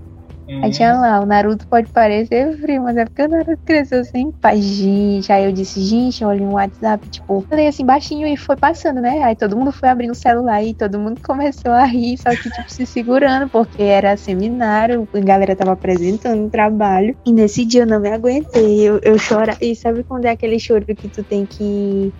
Hum. 0.49 0.63
Aí 0.63 0.71
tinha 0.71 0.93
lá, 0.93 1.19
o 1.19 1.27
Naruto 1.27 1.67
pode 1.67 1.91
parecer 1.91 2.57
frio, 2.57 2.81
mas 2.81 2.97
é 2.97 3.05
porque 3.05 3.21
o 3.21 3.27
Naruto 3.27 3.61
cresceu 3.63 4.03
sem 4.03 4.31
pai. 4.31 4.59
Gente, 4.59 5.31
aí 5.31 5.45
eu 5.45 5.51
disse, 5.51 5.79
gente, 5.81 6.25
olha 6.25 6.41
um 6.41 6.53
WhatsApp, 6.53 7.07
tipo, 7.07 7.45
falei 7.47 7.67
assim 7.67 7.85
baixinho 7.85 8.27
e 8.27 8.35
foi 8.35 8.55
passando, 8.55 8.99
né? 8.99 9.21
Aí 9.23 9.35
todo 9.35 9.55
mundo 9.55 9.71
foi 9.71 9.89
abrindo 9.89 10.11
o 10.11 10.15
celular 10.15 10.63
e 10.63 10.73
todo 10.73 10.97
mundo 10.97 11.21
começou 11.23 11.71
a 11.71 11.85
rir, 11.85 12.17
só 12.17 12.31
que, 12.31 12.49
tipo, 12.49 12.67
se 12.67 12.85
segurando, 12.87 13.47
porque 13.47 13.83
era 13.83 14.17
seminário, 14.17 15.07
a 15.13 15.19
galera 15.19 15.55
tava 15.55 15.73
apresentando 15.73 16.47
o 16.47 16.49
trabalho. 16.49 17.15
E 17.23 17.31
nesse 17.31 17.63
dia 17.63 17.83
eu 17.83 17.87
não 17.87 17.99
me 17.99 18.09
aguentei, 18.09 18.81
eu, 18.81 18.99
eu 19.03 19.19
choro. 19.19 19.51
E 19.61 19.75
sabe 19.75 20.03
quando 20.03 20.25
é 20.25 20.31
aquele 20.31 20.59
choro 20.59 20.83
que 20.83 21.07
tu 21.07 21.23
tem 21.23 21.45
que 21.45 22.11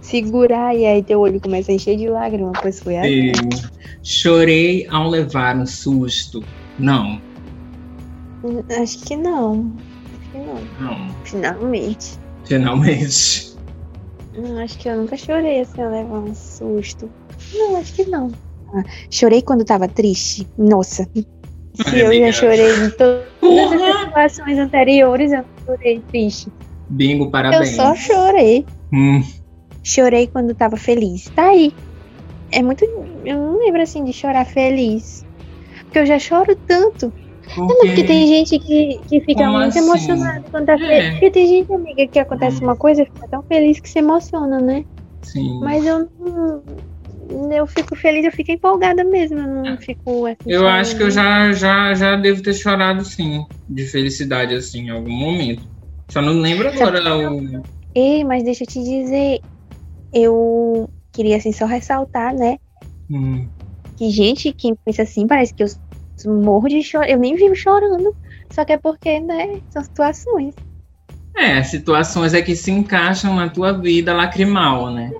segurar 0.00 0.74
e 0.76 0.86
aí 0.86 1.02
teu 1.02 1.18
olho 1.18 1.40
começa 1.40 1.72
a 1.72 1.74
encher 1.74 1.96
de 1.96 2.08
lágrimas? 2.08 2.52
Pois 2.62 2.80
foi 2.80 2.96
assim. 2.96 3.32
Sim. 3.34 3.68
Chorei 4.04 4.86
ao 4.88 5.08
levar 5.10 5.56
um 5.56 5.66
susto. 5.66 6.44
Não, 6.78 7.20
Acho 8.80 8.98
que 9.04 9.16
não. 9.16 9.72
Acho 10.20 10.30
que 10.30 10.38
não. 10.38 10.60
não. 10.80 11.14
Finalmente. 11.24 12.18
Finalmente. 12.44 13.56
Não, 14.36 14.58
acho 14.58 14.78
que 14.78 14.88
eu 14.88 14.96
nunca 14.98 15.16
chorei 15.16 15.60
assim, 15.60 15.80
eu 15.80 15.90
levar 15.90 16.18
um 16.18 16.34
susto. 16.34 17.10
Não, 17.54 17.76
acho 17.76 17.94
que 17.94 18.04
não. 18.04 18.30
Ah, 18.74 18.84
chorei 19.10 19.40
quando 19.42 19.64
tava 19.64 19.88
triste? 19.88 20.46
Nossa. 20.58 21.08
Se 21.14 21.84
Ai, 21.86 22.02
eu 22.02 22.06
amiga. 22.06 22.26
já 22.26 22.32
chorei 22.32 22.70
em 22.86 22.90
todas 22.90 23.82
as 23.82 24.00
situações 24.04 24.58
anteriores, 24.58 25.32
eu 25.32 25.44
chorei 25.64 26.00
triste. 26.10 26.48
Bingo, 26.88 27.24
Eu 27.24 27.30
parabéns. 27.30 27.74
só 27.76 27.94
chorei. 27.94 28.64
Hum, 28.92 29.22
Chorei 29.82 30.26
quando 30.26 30.52
tava 30.54 30.76
feliz. 30.76 31.30
Tá 31.34 31.48
aí. 31.50 31.72
É 32.50 32.60
muito. 32.62 32.84
Eu 33.24 33.36
não 33.38 33.58
lembro 33.58 33.80
assim 33.82 34.04
de 34.04 34.12
chorar 34.12 34.44
feliz. 34.44 35.24
Porque 35.84 36.00
eu 36.00 36.06
já 36.06 36.18
choro 36.18 36.56
tanto. 36.66 37.12
Não, 37.68 37.76
porque 37.76 37.86
porque 37.86 38.04
tem 38.04 38.26
gente 38.26 38.58
que, 38.58 39.04
que 39.06 39.20
fica 39.22 39.44
Como 39.44 39.58
muito 39.58 39.78
assim? 39.78 39.78
emocionada 39.78 40.48
quando 40.50 40.66
tá 40.66 40.78
É. 40.78 40.78
feliz. 40.78 41.08
Porque 41.10 41.30
tem 41.30 41.46
gente, 41.48 41.72
amiga, 41.72 42.08
que 42.08 42.18
acontece 42.18 42.62
uma 42.64 42.76
coisa 42.76 43.02
e 43.02 43.06
fica 43.06 43.28
tão 43.28 43.42
feliz 43.44 43.80
que 43.80 43.88
se 43.88 43.98
emociona, 43.98 44.60
né? 44.60 44.84
sim. 45.22 45.60
Mas 45.60 45.84
eu 45.86 46.10
não. 46.18 46.64
Eu 47.52 47.66
fico 47.66 47.96
feliz, 47.96 48.24
eu 48.24 48.32
fico 48.32 48.52
empolgada 48.52 49.04
mesmo. 49.04 49.38
Eu 49.40 49.46
não 49.48 49.78
fico 49.78 50.26
assim. 50.26 50.50
Eu 50.52 50.66
acho 50.68 50.96
que 50.96 51.02
eu 51.02 51.10
já, 51.10 51.52
já, 51.52 51.94
já 51.94 52.16
devo 52.16 52.42
ter 52.42 52.54
chorado 52.54 53.04
sim, 53.04 53.44
de 53.68 53.84
felicidade 53.86 54.54
assim, 54.54 54.82
em 54.82 54.90
algum 54.90 55.10
momento. 55.12 55.68
Só 56.08 56.22
não 56.22 56.34
lembro 56.40 56.68
agora 56.68 57.16
o. 57.18 57.66
Ei, 57.94 58.24
mas 58.24 58.44
deixa 58.44 58.62
eu 58.64 58.68
te 58.68 58.80
dizer. 58.82 59.40
Eu 60.12 60.88
queria 61.12 61.36
assim 61.38 61.52
só 61.52 61.66
ressaltar, 61.66 62.34
né? 62.34 62.58
Hum, 63.08 63.50
Que 63.96 64.10
gente 64.10 64.52
que 64.52 64.74
pensa 64.84 65.02
assim, 65.02 65.26
parece 65.26 65.52
que 65.54 65.62
eu 65.62 65.66
morro 66.24 66.68
de 66.68 66.82
chorar. 66.82 67.10
Eu 67.10 67.18
nem 67.18 67.34
vivo 67.34 67.54
chorando. 67.54 68.14
Só 68.50 68.64
que 68.64 68.72
é 68.72 68.78
porque, 68.78 69.20
né? 69.20 69.60
São 69.70 69.82
situações. 69.82 70.54
É, 71.36 71.62
situações 71.62 72.32
é 72.32 72.40
que 72.40 72.56
se 72.56 72.70
encaixam 72.70 73.34
na 73.34 73.48
tua 73.48 73.72
vida 73.72 74.14
lacrimal, 74.14 74.90
né? 74.90 75.12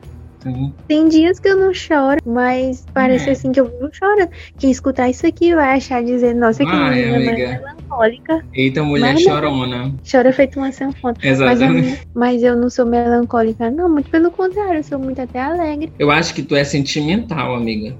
Sim. 0.42 0.72
Tem 0.86 1.08
dias 1.08 1.40
que 1.40 1.48
eu 1.48 1.56
não 1.56 1.74
choro, 1.74 2.18
mas 2.24 2.86
parece 2.94 3.28
É. 3.28 3.32
assim 3.32 3.50
que 3.50 3.58
eu 3.60 3.66
vivo 3.66 3.90
chorando. 3.92 4.30
Quem 4.56 4.70
escutar 4.70 5.08
isso 5.10 5.26
aqui 5.26 5.54
vai 5.54 5.76
achar 5.76 6.02
dizer, 6.04 6.34
nossa, 6.34 6.64
que 6.64 6.70
menina 6.70 7.18
mais 7.18 7.28
amiga. 7.28 7.48
melancólica. 7.48 8.44
Eita, 8.54 8.82
mulher 8.84 9.14
Mas 9.14 9.24
não. 9.24 9.32
chorona. 9.34 9.94
Chora 10.10 10.32
feito 10.32 10.58
uma 10.58 10.70
sanfona. 10.70 11.16
Mas 11.20 11.32
Exatamente. 11.32 12.00
mas 12.14 12.42
eu 12.42 12.56
não 12.56 12.70
sou 12.70 12.86
melancólica, 12.86 13.70
não. 13.70 13.88
Muito 13.88 14.08
pelo 14.08 14.30
contrário, 14.30 14.78
eu 14.78 14.84
sou 14.84 14.98
muito 15.00 15.20
até 15.20 15.40
alegre. 15.40 15.92
Eu 15.98 16.10
acho 16.10 16.32
que 16.32 16.42
tu 16.42 16.54
é 16.54 16.62
sentimental, 16.62 17.54
amiga. 17.54 17.96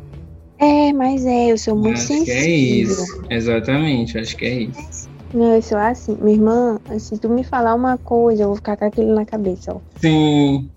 É, 0.59 0.93
mas 0.93 1.25
é, 1.25 1.53
eu 1.53 1.59
sou 1.59 1.77
muito 1.77 1.99
acho 1.99 2.09
que 2.09 2.25
sensível. 2.25 2.43
é 2.43 2.49
isso. 2.49 3.27
Exatamente, 3.31 4.19
acho 4.19 4.37
que 4.37 4.45
é 4.47 4.63
isso. 4.63 5.09
Não, 5.33 5.55
eu 5.55 5.63
sou 5.63 5.77
assim. 5.79 6.17
Minha 6.21 6.37
irmã, 6.37 6.79
se 6.99 7.19
tu 7.19 7.29
me 7.29 7.45
falar 7.45 7.75
uma 7.75 7.99
coisa, 7.99 8.45
eu 8.45 8.49
vou 8.49 8.57
ficar 8.57 8.77
com 8.77 8.87
aquilo 8.87 9.15
na 9.15 9.27
cabeça, 9.27 9.75
ó. 9.75 9.81
Sim. 9.99 10.71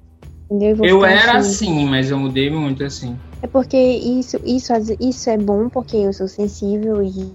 Entendeu? 0.51 0.85
Eu 0.85 0.99
ficar 0.99 1.11
era 1.11 1.37
assim, 1.37 1.85
mas 1.85 2.09
eu 2.09 2.19
mudei 2.19 2.49
muito 2.49 2.83
assim. 2.83 3.15
É 3.41 3.47
porque 3.47 3.77
isso, 3.77 4.37
isso, 4.43 4.73
isso 4.99 5.29
é 5.29 5.37
bom 5.37 5.69
porque 5.69 5.95
eu 5.95 6.11
sou 6.11 6.27
sensível 6.27 7.01
e, 7.01 7.33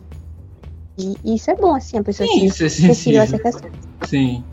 e 0.98 1.34
isso 1.34 1.50
é 1.50 1.56
bom, 1.56 1.74
assim, 1.74 1.96
a 1.96 2.04
pessoa 2.04 2.28
Sim, 2.28 2.44
isso 2.44 2.64
é 2.64 2.68
sensível 2.68 3.22
a 3.22 3.26
certas 3.26 3.60
coisas. 3.60 3.78
Sim. 4.02 4.44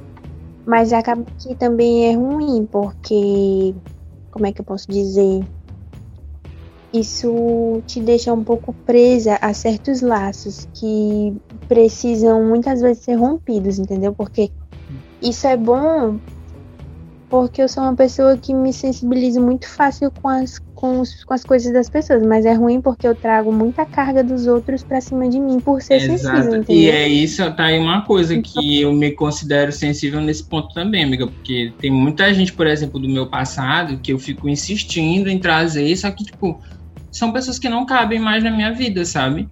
Mas 0.65 0.93
acaba 0.93 1.25
que 1.39 1.55
também 1.55 2.09
é 2.09 2.15
ruim, 2.15 2.65
porque. 2.65 3.75
Como 4.31 4.45
é 4.45 4.53
que 4.53 4.61
eu 4.61 4.65
posso 4.65 4.89
dizer? 4.89 5.45
Isso 6.93 7.81
te 7.85 8.01
deixa 8.01 8.33
um 8.33 8.43
pouco 8.43 8.75
presa 8.85 9.37
a 9.41 9.53
certos 9.53 10.01
laços 10.01 10.67
que 10.73 11.33
precisam 11.67 12.45
muitas 12.45 12.81
vezes 12.81 13.03
ser 13.03 13.15
rompidos, 13.15 13.79
entendeu? 13.79 14.13
Porque 14.13 14.51
isso 15.21 15.47
é 15.47 15.55
bom 15.55 16.19
porque 17.29 17.61
eu 17.61 17.69
sou 17.69 17.83
uma 17.83 17.95
pessoa 17.95 18.37
que 18.37 18.53
me 18.53 18.73
sensibilizo 18.73 19.39
muito 19.39 19.65
fácil 19.65 20.11
com 20.21 20.27
as, 20.27 20.59
com, 20.75 20.99
os- 20.99 21.23
com 21.23 21.33
as 21.33 21.43
coisas 21.45 21.71
das 21.71 21.89
pessoas, 21.89 22.21
mas 22.27 22.45
é 22.45 22.53
ruim 22.53 22.81
porque 22.81 23.07
eu 23.07 23.15
trago 23.15 23.53
muita 23.53 23.85
carga 23.85 24.21
dos 24.21 24.47
outros 24.47 24.83
pra 24.83 24.99
cima 24.99 25.29
de 25.29 25.39
mim 25.39 25.61
por 25.61 25.81
ser 25.81 26.01
sensível, 26.01 26.17
Exato. 26.17 26.55
entendeu? 26.57 26.75
E 26.75 26.89
é 26.89 27.07
isso, 27.07 27.55
tá 27.55 27.65
aí 27.67 27.79
uma 27.79 28.05
coisa 28.05 28.37
que 28.41 28.81
eu 28.81 28.91
me 28.91 29.11
considero 29.15 29.71
sensível 29.71 30.19
nesse 30.19 30.45
ponto 30.49 30.73
também, 30.73 31.05
amiga, 31.05 31.25
porque 31.25 31.73
tem 31.79 31.89
muita 31.89 32.33
gente, 32.33 32.51
por 32.53 32.67
exemplo, 32.67 32.99
do 32.99 33.07
meu 33.07 33.29
passado, 33.29 34.01
que 34.01 34.11
eu 34.11 34.19
fico 34.19 34.49
insistindo 34.49 35.29
em 35.29 35.39
trazer, 35.39 35.95
só 35.95 36.11
que, 36.11 36.25
tipo, 36.25 36.59
são 37.11 37.31
pessoas 37.31 37.59
que 37.59 37.69
não 37.69 37.85
cabem 37.85 38.19
mais 38.19 38.43
na 38.43 38.51
minha 38.51 38.71
vida, 38.71 39.03
sabe? 39.05 39.47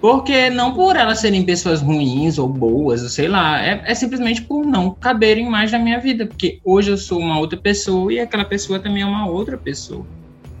Porque 0.00 0.50
não 0.50 0.74
por 0.74 0.96
elas 0.96 1.20
serem 1.20 1.44
pessoas 1.44 1.80
ruins 1.80 2.38
ou 2.38 2.46
boas, 2.48 3.02
ou 3.02 3.08
sei 3.08 3.28
lá, 3.28 3.64
é, 3.64 3.82
é 3.86 3.94
simplesmente 3.94 4.42
por 4.42 4.66
não 4.66 4.90
caberem 4.90 5.48
mais 5.48 5.72
na 5.72 5.78
minha 5.78 5.98
vida, 5.98 6.26
porque 6.26 6.60
hoje 6.64 6.90
eu 6.90 6.98
sou 6.98 7.18
uma 7.18 7.38
outra 7.38 7.58
pessoa 7.58 8.12
e 8.12 8.20
aquela 8.20 8.44
pessoa 8.44 8.78
também 8.78 9.02
é 9.02 9.06
uma 9.06 9.26
outra 9.26 9.56
pessoa, 9.56 10.04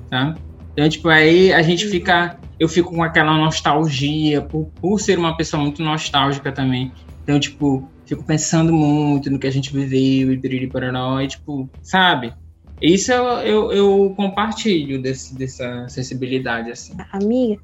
tá? 0.08 0.34
Então, 0.72 0.88
tipo, 0.88 1.08
aí 1.08 1.52
a 1.52 1.62
gente 1.62 1.86
fica 1.86 2.38
eu 2.58 2.68
fico 2.68 2.94
com 2.94 3.02
aquela 3.02 3.36
nostalgia, 3.36 4.40
por, 4.40 4.66
por 4.80 5.00
ser 5.00 5.18
uma 5.18 5.36
pessoa 5.36 5.62
muito 5.62 5.82
nostálgica 5.82 6.52
também. 6.52 6.92
Então, 7.22 7.38
tipo, 7.40 7.88
fico 8.06 8.22
pensando 8.22 8.72
muito 8.72 9.30
no 9.30 9.38
que 9.38 9.46
a 9.46 9.50
gente 9.50 9.72
viveu 9.72 10.32
e 10.32 10.38
piriri 10.38 10.66
pararó, 10.66 11.20
e 11.20 11.28
tipo, 11.28 11.68
sabe? 11.82 12.32
Isso 12.80 13.10
eu, 13.12 13.24
eu, 13.40 13.72
eu 13.72 14.14
compartilho 14.14 15.00
desse, 15.02 15.36
dessa 15.36 15.88
sensibilidade, 15.88 16.70
assim. 16.70 17.02
Amiga, 17.12 17.60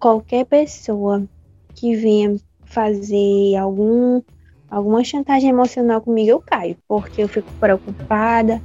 qualquer 0.00 0.46
pessoa 0.46 1.28
que 1.74 1.96
venha 1.96 2.36
fazer 2.66 3.56
algum 3.56 4.22
alguma 4.68 5.04
chantagem 5.04 5.50
emocional 5.50 6.02
comigo, 6.02 6.30
eu 6.30 6.42
caio, 6.42 6.78
porque 6.88 7.22
eu 7.22 7.28
fico 7.28 7.48
preocupada, 7.60 8.62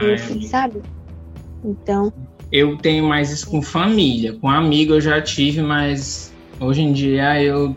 eu 0.00 0.16
Ai, 0.16 0.18
fico, 0.18 0.42
sabe? 0.44 0.84
Então, 1.64 2.12
eu 2.50 2.80
tenho 2.80 3.04
mais 3.04 3.30
isso 3.30 3.46
com 3.48 3.62
família. 3.62 4.38
Com 4.40 4.48
amigo 4.48 4.94
eu 4.94 5.00
já 5.00 5.20
tive, 5.22 5.62
mas 5.62 6.36
hoje 6.58 6.82
em 6.82 6.92
dia 6.92 7.42
eu, 7.42 7.76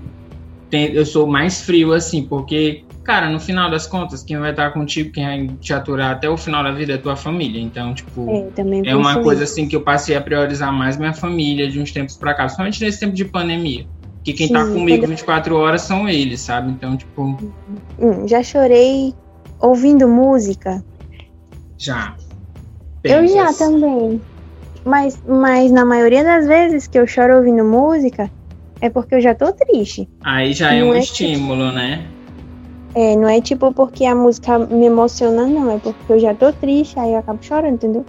tenho, 0.69 0.93
eu 0.95 1.05
sou 1.05 1.27
mais 1.27 1.61
frio, 1.63 1.93
assim, 1.93 2.27
porque, 2.27 2.85
cara, 3.03 3.29
no 3.29 3.39
final 3.39 3.69
das 3.69 3.85
contas, 3.87 4.23
quem 4.23 4.37
vai 4.39 4.51
estar 4.51 4.71
contigo, 4.71 5.11
quem 5.11 5.25
vai 5.25 5.57
te 5.57 5.73
aturar 5.73 6.11
até 6.11 6.29
o 6.29 6.37
final 6.37 6.63
da 6.63 6.71
vida 6.71 6.93
é 6.93 6.97
tua 6.97 7.15
família. 7.15 7.59
Então, 7.61 7.93
tipo. 7.93 8.29
é, 8.85 8.89
É 8.89 8.95
uma 8.95 9.21
coisa 9.21 9.43
isso. 9.43 9.53
assim 9.53 9.67
que 9.67 9.75
eu 9.75 9.83
passei 9.83 10.15
a 10.15 10.21
priorizar 10.21 10.71
mais 10.73 10.97
minha 10.97 11.13
família 11.13 11.69
de 11.69 11.79
uns 11.79 11.91
tempos 11.91 12.15
pra 12.17 12.33
cá, 12.33 12.43
principalmente 12.43 12.81
nesse 12.81 12.99
tempo 12.99 13.13
de 13.13 13.25
pandemia. 13.25 13.87
Que 14.23 14.33
quem 14.33 14.47
tá 14.47 14.65
Sim, 14.65 14.73
comigo 14.73 15.01
quando- 15.01 15.09
24 15.09 15.55
horas 15.57 15.81
são 15.81 16.07
eles, 16.07 16.41
sabe? 16.41 16.71
Então, 16.71 16.95
tipo, 16.97 17.37
Hum, 17.99 18.27
já 18.27 18.41
chorei 18.43 19.13
ouvindo 19.59 20.07
música. 20.07 20.83
já. 21.77 22.15
Eu 23.03 23.21
Pensa 23.21 23.33
já 23.33 23.53
também. 23.53 24.23
Mas, 24.85 25.21
mas 25.23 25.71
na 25.71 25.85
maioria 25.85 26.23
das 26.23 26.47
vezes 26.47 26.87
que 26.87 26.97
eu 26.97 27.07
choro 27.07 27.37
ouvindo 27.37 27.63
música, 27.63 28.29
é 28.81 28.89
porque 28.89 29.15
eu 29.15 29.21
já 29.21 29.33
tô 29.35 29.51
triste. 29.53 30.09
Aí 30.23 30.53
já 30.53 30.73
é 30.73 30.83
um 30.83 30.93
é 30.93 30.99
que- 30.99 31.03
estímulo, 31.03 31.71
né? 31.71 32.12
É, 32.95 33.15
não 33.15 33.27
é 33.27 33.41
tipo 33.41 33.73
porque 33.73 34.05
a 34.05 34.15
música 34.15 34.59
me 34.59 34.85
emociona, 34.85 35.47
não. 35.47 35.71
É 35.71 35.79
porque 35.79 36.13
eu 36.13 36.19
já 36.19 36.33
tô 36.33 36.51
triste, 36.53 36.99
aí 36.99 37.13
eu 37.13 37.19
acabo 37.19 37.43
chorando, 37.43 37.75
entendeu? 37.75 38.05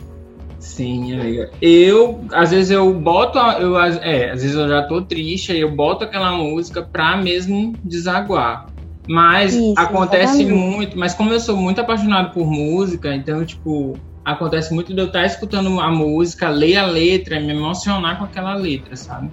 Sim, 0.58 1.12
amiga. 1.12 1.50
Eu, 1.60 2.26
às 2.32 2.50
vezes 2.50 2.70
eu 2.70 2.92
boto, 2.94 3.38
eu, 3.38 3.78
é, 3.78 4.30
às 4.30 4.42
vezes 4.42 4.56
eu 4.56 4.68
já 4.68 4.82
tô 4.86 5.02
triste, 5.02 5.52
aí 5.52 5.60
eu 5.60 5.74
boto 5.74 6.04
aquela 6.04 6.32
música 6.32 6.82
pra 6.82 7.16
mesmo 7.16 7.78
desaguar. 7.84 8.66
Mas 9.06 9.54
Isso, 9.54 9.74
acontece 9.76 10.42
exatamente. 10.42 10.52
muito, 10.52 10.98
mas 10.98 11.14
como 11.14 11.32
eu 11.32 11.40
sou 11.40 11.56
muito 11.56 11.80
apaixonado 11.80 12.32
por 12.32 12.46
música, 12.46 13.14
então, 13.14 13.44
tipo, 13.44 13.98
acontece 14.24 14.72
muito 14.72 14.94
de 14.94 15.00
eu 15.00 15.06
estar 15.06 15.26
escutando 15.26 15.78
a 15.80 15.90
música, 15.90 16.48
ler 16.48 16.76
a 16.76 16.86
letra, 16.86 17.38
e 17.38 17.46
me 17.46 17.52
emocionar 17.52 18.18
com 18.18 18.24
aquela 18.24 18.54
letra, 18.54 18.96
sabe? 18.96 19.28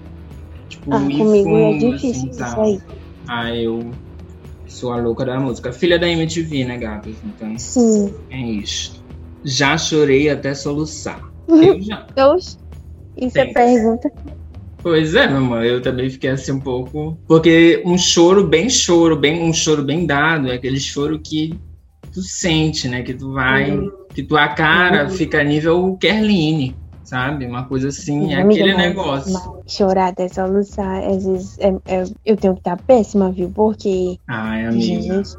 Tipo, 0.67 0.93
Ah, 0.93 0.99
ir 1.09 1.17
comigo 1.17 1.57
é 1.57 1.73
fundo, 1.73 1.91
difícil 1.91 2.11
assim, 2.11 2.29
isso 2.29 2.37
tal. 2.37 2.61
aí. 2.61 2.79
Ah, 3.29 3.55
eu 3.55 3.79
sou 4.71 4.91
a 4.91 4.97
louca 4.97 5.25
da 5.25 5.39
música. 5.39 5.71
Filha 5.71 5.99
da 5.99 6.07
MTV, 6.07 6.65
né, 6.65 6.77
gatas? 6.77 7.15
Então, 7.23 7.57
Sim. 7.57 8.13
é 8.29 8.39
isso. 8.39 9.01
Já 9.43 9.77
chorei 9.77 10.29
até 10.29 10.53
soluçar. 10.53 11.21
Uhum. 11.47 11.63
Eu 11.63 11.81
já. 11.81 12.07
Eu, 12.15 12.35
isso 12.37 13.37
é 13.37 13.45
pergunta. 13.53 14.09
Pois 14.83 15.13
é, 15.13 15.27
meu 15.27 15.37
amor, 15.37 15.63
eu 15.63 15.81
também 15.81 16.09
fiquei 16.09 16.31
assim 16.31 16.53
um 16.53 16.59
pouco. 16.59 17.19
Porque 17.27 17.83
um 17.85 17.97
choro 17.97 18.47
bem 18.47 18.69
choro, 18.69 19.15
bem 19.15 19.43
um 19.43 19.53
choro 19.53 19.83
bem 19.83 20.05
dado, 20.07 20.49
é 20.49 20.55
aquele 20.55 20.79
choro 20.79 21.19
que 21.21 21.59
tu 22.11 22.21
sente, 22.21 22.87
né? 22.87 23.03
Que 23.03 23.13
tu 23.13 23.31
vai. 23.33 23.77
Uhum. 23.77 23.89
Que 24.13 24.23
tua 24.23 24.49
cara 24.49 25.03
Uhum. 25.03 25.09
fica 25.11 25.43
nível 25.43 25.97
Kerline, 25.97 26.80
sabe? 27.11 27.45
Uma 27.45 27.65
coisa 27.67 27.89
assim, 27.89 28.33
é 28.33 28.41
aquele 28.41 28.73
mas- 28.73 28.77
negócio. 28.87 29.33
mas 29.33 29.49
chorar 29.67 30.07
até 30.07 30.29
soluçar, 30.29 31.03
às 31.03 31.25
vezes 31.25 31.59
é- 31.59 31.75
é- 31.85 32.03
eu 32.25 32.37
tenho 32.37 32.53
que 32.53 32.61
estar 32.61 32.77
péssima, 32.87 33.29
viu? 33.31 33.51
Porque, 33.53 34.17
Ai, 34.29 34.65
amiga. 34.65 35.01
gente. 35.01 35.29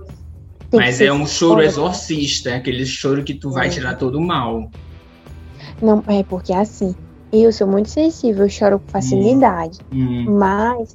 Mas 0.75 1.01
é 1.01 1.11
um 1.11 1.27
choro 1.27 1.55
foda. 1.57 1.65
exorcista, 1.65 2.51
é 2.51 2.57
aquele 2.57 2.85
choro 2.85 3.25
que 3.25 3.35
tu 3.35 3.51
vai 3.51 3.69
É. 3.69 3.71
tirar 3.71 3.95
todo 3.97 4.19
o 4.19 4.21
mal. 4.21 4.71
Não, 5.81 6.03
é 6.07 6.23
porque 6.25 6.53
assim, 6.53 6.95
eu 7.33 7.51
sou 7.53 7.67
muito 7.67 7.89
sensível, 7.89 8.45
eu 8.45 8.51
choro 8.51 8.79
com 8.79 8.87
facilidade. 8.91 9.79
Hum. 9.91 10.27
Mas, 10.39 10.95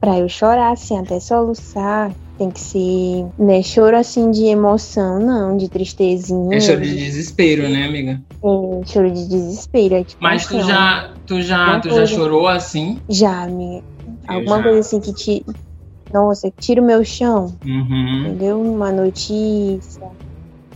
pra 0.00 0.18
eu 0.18 0.28
chorar 0.28 0.72
assim, 0.72 0.98
até 0.98 1.18
soluçar, 1.20 2.12
tem 2.38 2.50
que 2.50 2.60
ser, 2.60 3.26
né, 3.38 3.62
choro 3.62 3.96
assim 3.96 4.30
de 4.30 4.44
emoção, 4.44 5.18
não, 5.18 5.56
de 5.56 5.68
tristezinha. 5.68 6.56
É 6.56 6.60
choro 6.60 6.80
de 6.82 6.94
desespero, 6.96 7.68
né, 7.68 7.84
amiga? 7.84 8.20
É, 8.44 8.84
choro 8.86 9.12
de 9.12 9.28
desespero. 9.28 9.94
É, 9.96 10.04
tipo, 10.04 10.20
Mas 10.20 10.46
tu 10.48 10.60
já, 10.60 11.16
tu 11.26 11.40
já, 11.42 11.80
tu 11.80 11.90
já 11.90 12.04
coisa. 12.04 12.06
chorou 12.06 12.46
assim? 12.48 13.00
Já, 13.10 13.42
amiga. 13.44 13.86
Eu 14.06 14.26
Alguma 14.28 14.46
já. 14.46 14.62
coisa 14.62 14.80
assim 14.80 15.00
que 15.00 15.12
te. 15.14 15.44
Nossa, 16.12 16.50
tira 16.60 16.82
o 16.82 16.86
meu 16.86 17.04
chão, 17.04 17.58
Uhum. 17.64 18.24
entendeu? 18.24 18.60
Uma 18.62 18.92
notícia, 18.92 20.06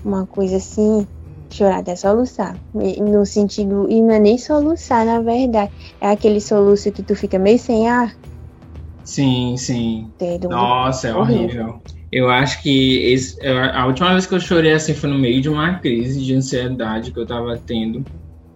uma 0.04 0.26
coisa 0.26 0.58
assim. 0.58 1.08
Chorar 1.52 1.80
até 1.80 1.96
soluçar. 1.96 2.60
No 2.74 3.26
sentido. 3.26 3.90
E 3.90 4.02
não 4.02 4.12
é 4.14 4.18
nem 4.20 4.38
soluçar, 4.38 5.06
na 5.06 5.20
verdade. 5.22 5.72
É 6.00 6.08
aquele 6.10 6.40
soluço 6.40 6.92
que 6.92 7.04
tu 7.04 7.14
fica 7.16 7.38
meio 7.38 7.58
sem 7.58 7.88
ar. 7.90 8.16
Sim, 9.04 9.56
sim. 9.56 10.12
Entendeu? 10.18 10.48
Nossa, 10.48 11.08
é 11.08 11.14
Horrível. 11.14 11.80
Eu 12.12 12.30
acho 12.30 12.62
que 12.62 12.98
esse- 13.12 13.40
a 13.46 13.86
última 13.86 14.12
vez 14.12 14.26
que 14.26 14.34
eu 14.34 14.40
chorei 14.40 14.72
assim 14.74 14.94
foi 14.94 15.08
no 15.10 15.18
meio 15.18 15.40
de 15.40 15.48
uma 15.48 15.78
crise 15.80 16.22
de 16.24 16.34
ansiedade 16.34 17.12
que 17.12 17.18
eu 17.18 17.26
tava 17.26 17.58
tendo. 17.66 18.06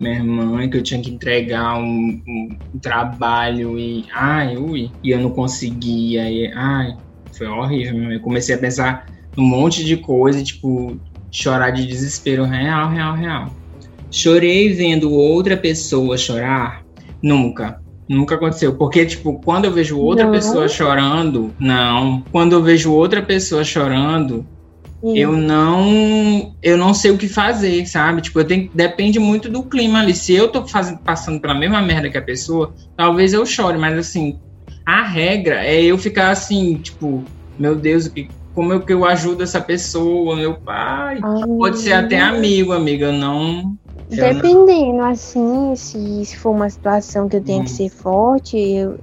Minha 0.00 0.16
irmã, 0.16 0.68
que 0.70 0.76
eu 0.76 0.82
tinha 0.82 1.00
que 1.02 1.10
entregar 1.10 1.78
um, 1.78 1.84
um- 2.28 2.58
um 2.74 2.80
trabalho 2.80 3.78
e. 3.78 4.06
Ai, 4.14 4.56
ui. 4.58 4.94
E 5.02 5.10
eu 5.10 5.20
não 5.20 5.30
conseguia. 5.32 6.30
E, 6.30 6.52
ai, 6.54 6.92
foi 7.36 7.46
horrível. 7.48 8.12
Eu 8.12 8.20
comecei 8.20 8.54
a 8.54 8.58
pensar 8.58 9.06
num 9.36 9.44
monte 9.46 9.84
de 9.84 9.96
coisa, 9.96 10.42
tipo, 10.44 11.00
chorar 11.30 11.70
de 11.70 11.86
desespero 11.86 12.44
real, 12.44 12.90
real, 12.90 13.14
real. 13.16 13.56
Chorei 14.10 14.72
vendo 14.74 15.12
outra 15.12 15.56
pessoa 15.56 16.18
chorar? 16.18 16.82
Nunca. 17.22 17.80
Nunca 18.08 18.36
aconteceu. 18.36 18.76
Porque, 18.76 19.04
tipo, 19.04 19.42
quando 19.42 19.64
eu 19.64 19.72
vejo 19.72 19.98
outra 19.98 20.24
Não. 20.26 20.32
pessoa 20.32 20.68
chorando, 20.68 21.54
não. 21.58 22.24
Quando 22.30 22.52
eu 22.52 22.62
vejo 22.62 22.92
outra 22.92 23.22
pessoa 23.22 23.64
chorando, 23.64 24.46
E- 25.02 25.20
eu 25.20 25.32
não 25.32 26.54
eu 26.62 26.76
não 26.76 26.94
sei 26.94 27.10
o 27.10 27.18
que 27.18 27.28
fazer, 27.28 27.86
sabe? 27.86 28.22
Tipo, 28.22 28.40
eu 28.40 28.46
tenho, 28.46 28.70
depende 28.74 29.18
muito 29.18 29.48
do 29.48 29.68
clima 29.68 30.00
ali. 30.00 30.14
Se 30.14 30.34
eu 30.34 30.48
tô 30.50 30.66
fazendo, 30.66 31.00
passando 31.04 31.40
pela 31.40 31.54
mesma 31.54 31.82
merda 31.82 32.10
que 32.10 32.18
a 32.18 32.22
pessoa, 32.22 32.74
talvez 32.96 33.32
eu 33.32 33.44
chore, 33.46 33.78
mas 33.78 33.96
assim, 33.98 34.40
a 34.86 35.02
regra 35.02 35.64
é 35.64 35.82
eu 35.82 35.98
ficar 35.98 36.30
assim, 36.30 36.80
tipo, 36.80 37.30
meu 37.58 37.76
Deus, 37.76 38.06
o 38.06 38.12
que- 38.12 38.30
como 38.52 38.72
é 38.72 38.80
que 38.80 38.92
eu 38.92 39.04
ajudo 39.04 39.42
essa 39.42 39.60
pessoa, 39.60 40.34
meu 40.36 40.54
pai? 40.62 41.20
Pode 41.58 41.78
ser 41.78 41.92
até 41.92 42.20
amigo, 42.20 42.72
amiga, 42.72 43.06
eu 43.06 43.12
não. 43.12 43.76
Dependendo, 44.08 45.02
assim, 45.02 45.74
se, 45.76 46.24
se 46.24 46.36
for 46.36 46.50
uma 46.50 46.70
situação 46.70 47.28
que 47.28 47.36
eu 47.36 47.44
tenho 47.44 47.60
Hum. 47.60 47.64
que 47.64 47.70
ser 47.70 47.90
forte, 47.90 48.56
eu- 48.56 48.98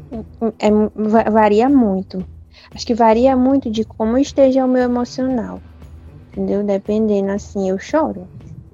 é, 0.60 0.70
va- 0.96 1.30
varia 1.30 1.70
muito. 1.70 2.24
Acho 2.74 2.86
que 2.86 2.94
varia 2.94 3.36
muito 3.36 3.70
de 3.70 3.84
como 3.86 4.18
esteja 4.18 4.66
o 4.66 4.68
meu 4.68 4.84
emocional. 4.84 5.62
Entendeu? 6.32 6.63
Dependendo, 6.63 7.32
assim, 7.32 7.70
eu 7.70 7.78
choro. 7.80 8.28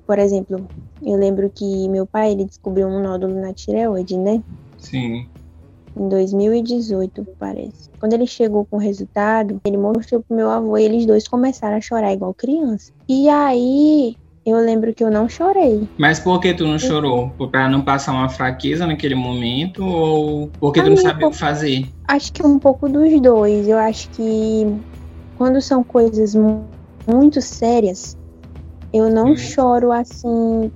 Por 0.07 0.19
exemplo, 0.19 0.67
eu 1.01 1.17
lembro 1.17 1.51
que 1.55 1.89
meu 1.89 2.07
pai, 2.07 2.31
ele 2.31 2.45
descobriu 2.45 2.87
um 2.87 3.01
nódulo 3.01 3.35
na 3.39 3.53
tireoide, 3.53 4.17
né? 4.17 4.41
Sim. 4.77 5.29
Em 5.95 6.07
2018, 6.09 7.25
parece. 7.37 7.89
Quando 7.99 8.13
ele 8.13 8.25
chegou 8.27 8.65
com 8.65 8.77
o 8.77 8.79
resultado, 8.79 9.59
ele 9.65 9.77
mostrou 9.77 10.23
pro 10.23 10.35
meu 10.35 10.49
avô 10.49 10.77
e 10.77 10.83
eles 10.83 11.05
dois 11.05 11.27
começaram 11.27 11.77
a 11.77 11.81
chorar 11.81 12.13
igual 12.13 12.33
criança. 12.33 12.91
E 13.07 13.27
aí, 13.29 14.15
eu 14.49 14.57
lembro 14.57 14.93
que 14.93 15.03
eu 15.03 15.11
não 15.11 15.27
chorei. 15.27 15.87
Mas 15.97 16.19
por 16.19 16.39
que 16.39 16.53
tu 16.53 16.65
não 16.65 16.79
chorou? 16.79 17.31
Pra 17.51 17.69
não 17.69 17.83
passar 17.83 18.13
uma 18.13 18.29
fraqueza 18.29 18.87
naquele 18.87 19.15
momento 19.15 19.83
ou 19.83 20.51
porque 20.59 20.81
tu 20.81 20.89
não 20.89 20.97
sabia 20.97 21.27
o 21.27 21.31
que 21.31 21.37
fazer? 21.37 21.89
Acho 22.07 22.31
que 22.33 22.43
um 22.45 22.59
pouco 22.59 22.87
dos 22.89 23.21
dois. 23.21 23.67
Eu 23.67 23.77
acho 23.77 24.09
que 24.11 24.63
quando 25.35 25.61
são 25.61 25.83
coisas 25.83 26.33
muito 27.07 27.41
sérias, 27.41 28.15
eu 28.93 29.09
não 29.09 29.29
hum. 29.31 29.35
choro 29.35 29.91
assim 29.91 30.71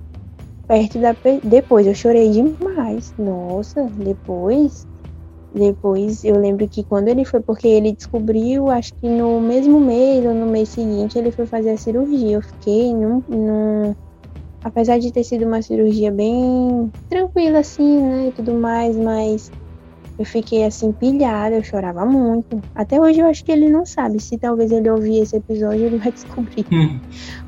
perto 0.66 1.00
da 1.00 1.14
depois 1.42 1.86
eu 1.86 1.94
chorei 1.94 2.30
demais. 2.30 3.12
Nossa, 3.18 3.84
depois 3.90 4.86
depois 5.54 6.24
eu 6.24 6.36
lembro 6.38 6.68
que 6.68 6.84
quando 6.84 7.08
ele 7.08 7.24
foi, 7.24 7.42
porque 7.42 7.68
ele 7.68 7.94
descobriu, 7.94 8.70
acho 8.70 8.92
que 9.00 9.08
no 9.08 9.40
mesmo 9.40 9.80
mês 9.80 10.24
ou 10.26 10.34
no 10.34 10.46
mês 10.46 10.70
seguinte, 10.70 11.18
ele 11.18 11.32
foi 11.32 11.46
fazer 11.46 11.70
a 11.70 11.78
cirurgia. 11.78 12.36
Eu 12.38 12.42
fiquei 12.42 12.92
num, 12.94 13.22
num 13.28 13.94
apesar 14.62 14.98
de 14.98 15.12
ter 15.12 15.24
sido 15.24 15.46
uma 15.46 15.62
cirurgia 15.62 16.12
bem 16.12 16.92
tranquila 17.08 17.60
assim, 17.60 18.02
né, 18.02 18.28
e 18.28 18.32
tudo 18.32 18.54
mais, 18.54 18.96
mas 18.96 19.52
eu 20.16 20.24
fiquei 20.24 20.64
assim 20.64 20.92
pilhada, 20.92 21.56
eu 21.56 21.62
chorava 21.62 22.04
muito. 22.04 22.60
Até 22.74 23.00
hoje 23.00 23.20
eu 23.20 23.26
acho 23.26 23.44
que 23.44 23.50
ele 23.50 23.68
não 23.68 23.84
sabe. 23.84 24.20
Se 24.20 24.38
talvez 24.38 24.70
ele 24.70 24.88
ouvir 24.88 25.18
esse 25.18 25.36
episódio, 25.36 25.86
ele 25.86 25.98
vai 25.98 26.10
descobrir. 26.12 26.64
Hum. 26.72 27.00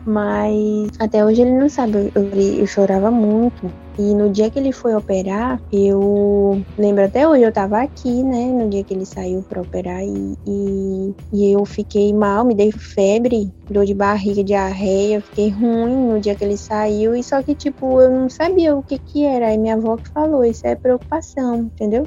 Mas 0.05 0.90
até 0.98 1.24
hoje 1.24 1.42
ele 1.42 1.52
não 1.52 1.68
sabe. 1.68 2.11
Eu, 2.14 2.22
eu, 2.24 2.66
chorava 2.66 3.11
muito. 3.11 3.70
E 3.98 4.14
no 4.14 4.29
dia 4.29 4.50
que 4.50 4.59
ele 4.59 4.72
foi 4.72 4.94
operar, 4.94 5.61
eu 5.72 6.61
lembro 6.76 7.05
até 7.05 7.26
hoje, 7.26 7.44
eu 7.44 7.52
tava 7.52 7.81
aqui, 7.81 8.22
né? 8.22 8.46
No 8.46 8.68
dia 8.68 8.85
que 8.85 8.92
ele 8.92 9.07
saiu 9.07 9.42
para 9.48 9.62
operar 9.62 10.05
e, 10.05 10.35
e, 10.46 11.14
e, 11.33 11.52
eu 11.52 11.64
fiquei 11.64 12.12
mal, 12.12 12.44
me 12.44 12.55
dei 12.55 12.70
febre, 12.72 13.50
dor 13.70 13.87
de 13.87 13.94
barriga, 13.94 14.44
diarreia, 14.44 15.22
fiquei 15.22 15.48
ruim 15.48 16.09
no 16.09 16.20
dia 16.20 16.35
que 16.35 16.44
ele 16.44 16.59
saiu. 16.59 17.14
E 17.14 17.22
só 17.22 17.42
que, 17.42 17.55
tipo, 17.55 18.00
eu 18.02 18.11
não 18.11 18.29
sabia 18.29 18.76
o 18.76 18.83
que 18.83 18.98
que 18.98 19.24
era. 19.24 19.46
Aí 19.46 19.57
minha 19.57 19.74
avó 19.74 19.96
que 19.96 20.11
falou, 20.11 20.44
isso 20.44 20.66
é 20.66 20.74
preocupação, 20.74 21.61
entendeu? 21.61 22.07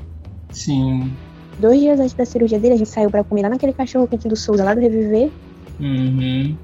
Sim. 0.52 1.12
Dois 1.60 1.80
dias 1.80 2.00
antes 2.00 2.14
da 2.14 2.26
cirurgia 2.26 2.60
dele, 2.60 2.76
a 2.76 2.78
gente 2.78 2.90
saiu 2.90 3.10
para 3.10 3.24
comer 3.24 3.44
lá 3.44 3.50
naquele 3.50 3.74
cachorro 3.74 4.08
quente 4.08 4.28
do 4.28 4.36
Souza, 4.36 4.64
lá 4.64 4.74
do 4.74 4.80
Reviver. 4.80 5.30
Uhum. 5.80 6.56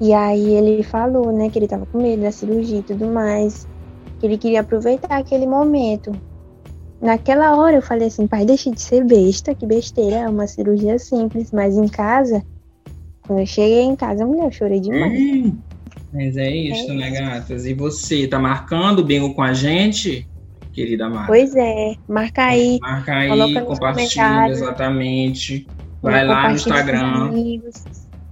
E 0.00 0.12
aí 0.14 0.54
ele 0.54 0.82
falou, 0.82 1.32
né, 1.32 1.50
que 1.50 1.58
ele 1.58 1.68
tava 1.68 1.84
com 1.86 2.00
medo 2.00 2.22
da 2.22 2.32
cirurgia 2.32 2.78
e 2.78 2.82
tudo 2.82 3.06
mais. 3.06 3.68
Que 4.18 4.26
ele 4.26 4.38
queria 4.38 4.60
aproveitar 4.60 5.18
aquele 5.18 5.46
momento. 5.46 6.12
Naquela 7.00 7.56
hora 7.56 7.76
eu 7.76 7.82
falei 7.82 8.08
assim, 8.08 8.26
pai, 8.26 8.44
deixe 8.44 8.70
de 8.70 8.80
ser 8.80 9.04
besta, 9.04 9.54
que 9.54 9.66
besteira, 9.66 10.16
é 10.16 10.28
uma 10.28 10.46
cirurgia 10.46 10.98
simples. 10.98 11.50
Mas 11.50 11.76
em 11.76 11.88
casa, 11.88 12.42
quando 13.26 13.40
eu 13.40 13.46
cheguei 13.46 13.82
em 13.82 13.96
casa, 13.96 14.26
mulher, 14.26 14.46
eu 14.46 14.52
chorei 14.52 14.80
demais. 14.80 15.18
Hum, 15.18 15.58
mas 16.12 16.36
é 16.36 16.50
isso, 16.50 16.90
é 16.90 16.94
né, 16.94 17.10
gatas? 17.10 17.66
E 17.66 17.74
você, 17.74 18.26
tá 18.26 18.38
marcando 18.38 19.00
o 19.00 19.04
bingo 19.04 19.34
com 19.34 19.42
a 19.42 19.52
gente? 19.52 20.26
Querida 20.80 21.08
Mara. 21.08 21.26
Pois 21.26 21.54
é, 21.54 21.94
marca 22.08 22.46
aí. 22.46 22.78
Marca 22.80 23.12
aí, 23.12 23.64
compartilha, 23.64 24.48
exatamente. 24.48 25.66
Vai 26.02 26.26
lá 26.26 26.48
no 26.48 26.54
Instagram. 26.54 27.30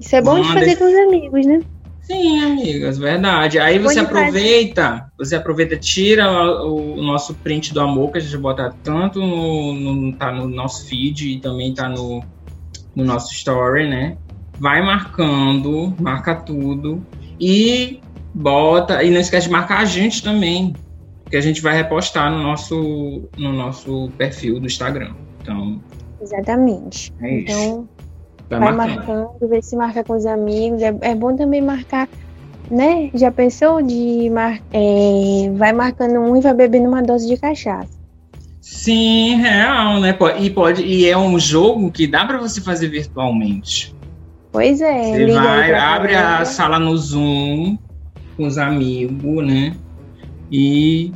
Isso 0.00 0.16
é 0.16 0.22
bom 0.22 0.38
Manda... 0.38 0.46
de 0.46 0.52
fazer 0.54 0.76
com 0.76 0.84
os 0.84 0.94
amigos, 0.94 1.46
né? 1.46 1.60
Sim, 2.02 2.42
amigas, 2.42 2.96
verdade. 2.96 3.58
Aí 3.58 3.78
você 3.78 4.00
aproveita, 4.00 5.12
você 5.18 5.36
aproveita, 5.36 5.76
tira 5.76 6.26
o, 6.64 6.94
o, 6.94 7.02
nosso 7.02 7.34
print 7.34 7.74
do 7.74 7.80
amor, 7.80 8.12
que 8.12 8.16
a 8.16 8.20
gente 8.20 8.36
bota 8.38 8.74
tanto 8.82 9.20
no, 9.20 9.74
no, 9.74 10.12
tá 10.14 10.32
no 10.32 10.48
nosso 10.48 10.86
feed 10.86 11.34
e 11.34 11.38
também 11.38 11.74
tá 11.74 11.86
no, 11.86 12.24
no 12.96 13.04
nosso 13.04 13.34
story, 13.34 13.90
né? 13.90 14.16
Vai 14.58 14.80
marcando, 14.80 15.94
marca 16.00 16.34
tudo 16.34 17.04
e 17.38 18.00
bota. 18.32 19.02
E 19.02 19.10
não 19.10 19.20
esquece 19.20 19.48
de 19.48 19.52
marcar 19.52 19.80
a 19.80 19.84
gente 19.84 20.22
também 20.22 20.72
que 21.28 21.36
a 21.36 21.40
gente 21.40 21.60
vai 21.60 21.76
repostar 21.76 22.30
no 22.30 22.42
nosso, 22.42 23.28
no 23.36 23.52
nosso 23.52 24.10
perfil 24.16 24.60
do 24.60 24.66
Instagram. 24.66 25.14
Então. 25.40 25.80
Exatamente. 26.20 27.12
É 27.20 27.40
então, 27.40 27.88
vai, 28.48 28.60
vai 28.60 28.72
marcando, 28.72 29.30
ver 29.48 29.62
se 29.62 29.76
marca 29.76 30.02
com 30.02 30.14
os 30.14 30.26
amigos. 30.26 30.82
É, 30.82 30.94
é 31.02 31.14
bom 31.14 31.36
também 31.36 31.60
marcar, 31.60 32.08
né? 32.70 33.10
Já 33.14 33.30
pensou 33.30 33.82
de 33.82 34.30
mar, 34.30 34.60
é, 34.72 35.50
vai 35.54 35.72
marcando 35.72 36.18
um 36.18 36.36
e 36.36 36.40
vai 36.40 36.54
bebendo 36.54 36.88
uma 36.88 37.02
dose 37.02 37.28
de 37.28 37.36
cachaça. 37.36 37.98
Sim, 38.60 39.36
real, 39.36 40.00
né? 40.00 40.16
E 40.40 40.50
pode 40.50 40.82
e 40.82 41.08
é 41.08 41.16
um 41.16 41.38
jogo 41.38 41.90
que 41.90 42.06
dá 42.06 42.26
para 42.26 42.38
você 42.38 42.60
fazer 42.60 42.88
virtualmente. 42.88 43.94
Pois 44.52 44.80
é. 44.80 45.12
Você 45.12 45.32
vai, 45.32 45.74
abre 45.74 46.14
a 46.14 46.44
sala 46.44 46.78
no 46.78 46.96
Zoom 46.96 47.78
com 48.36 48.46
os 48.46 48.58
amigos, 48.58 49.46
né? 49.46 49.74
E 50.50 51.12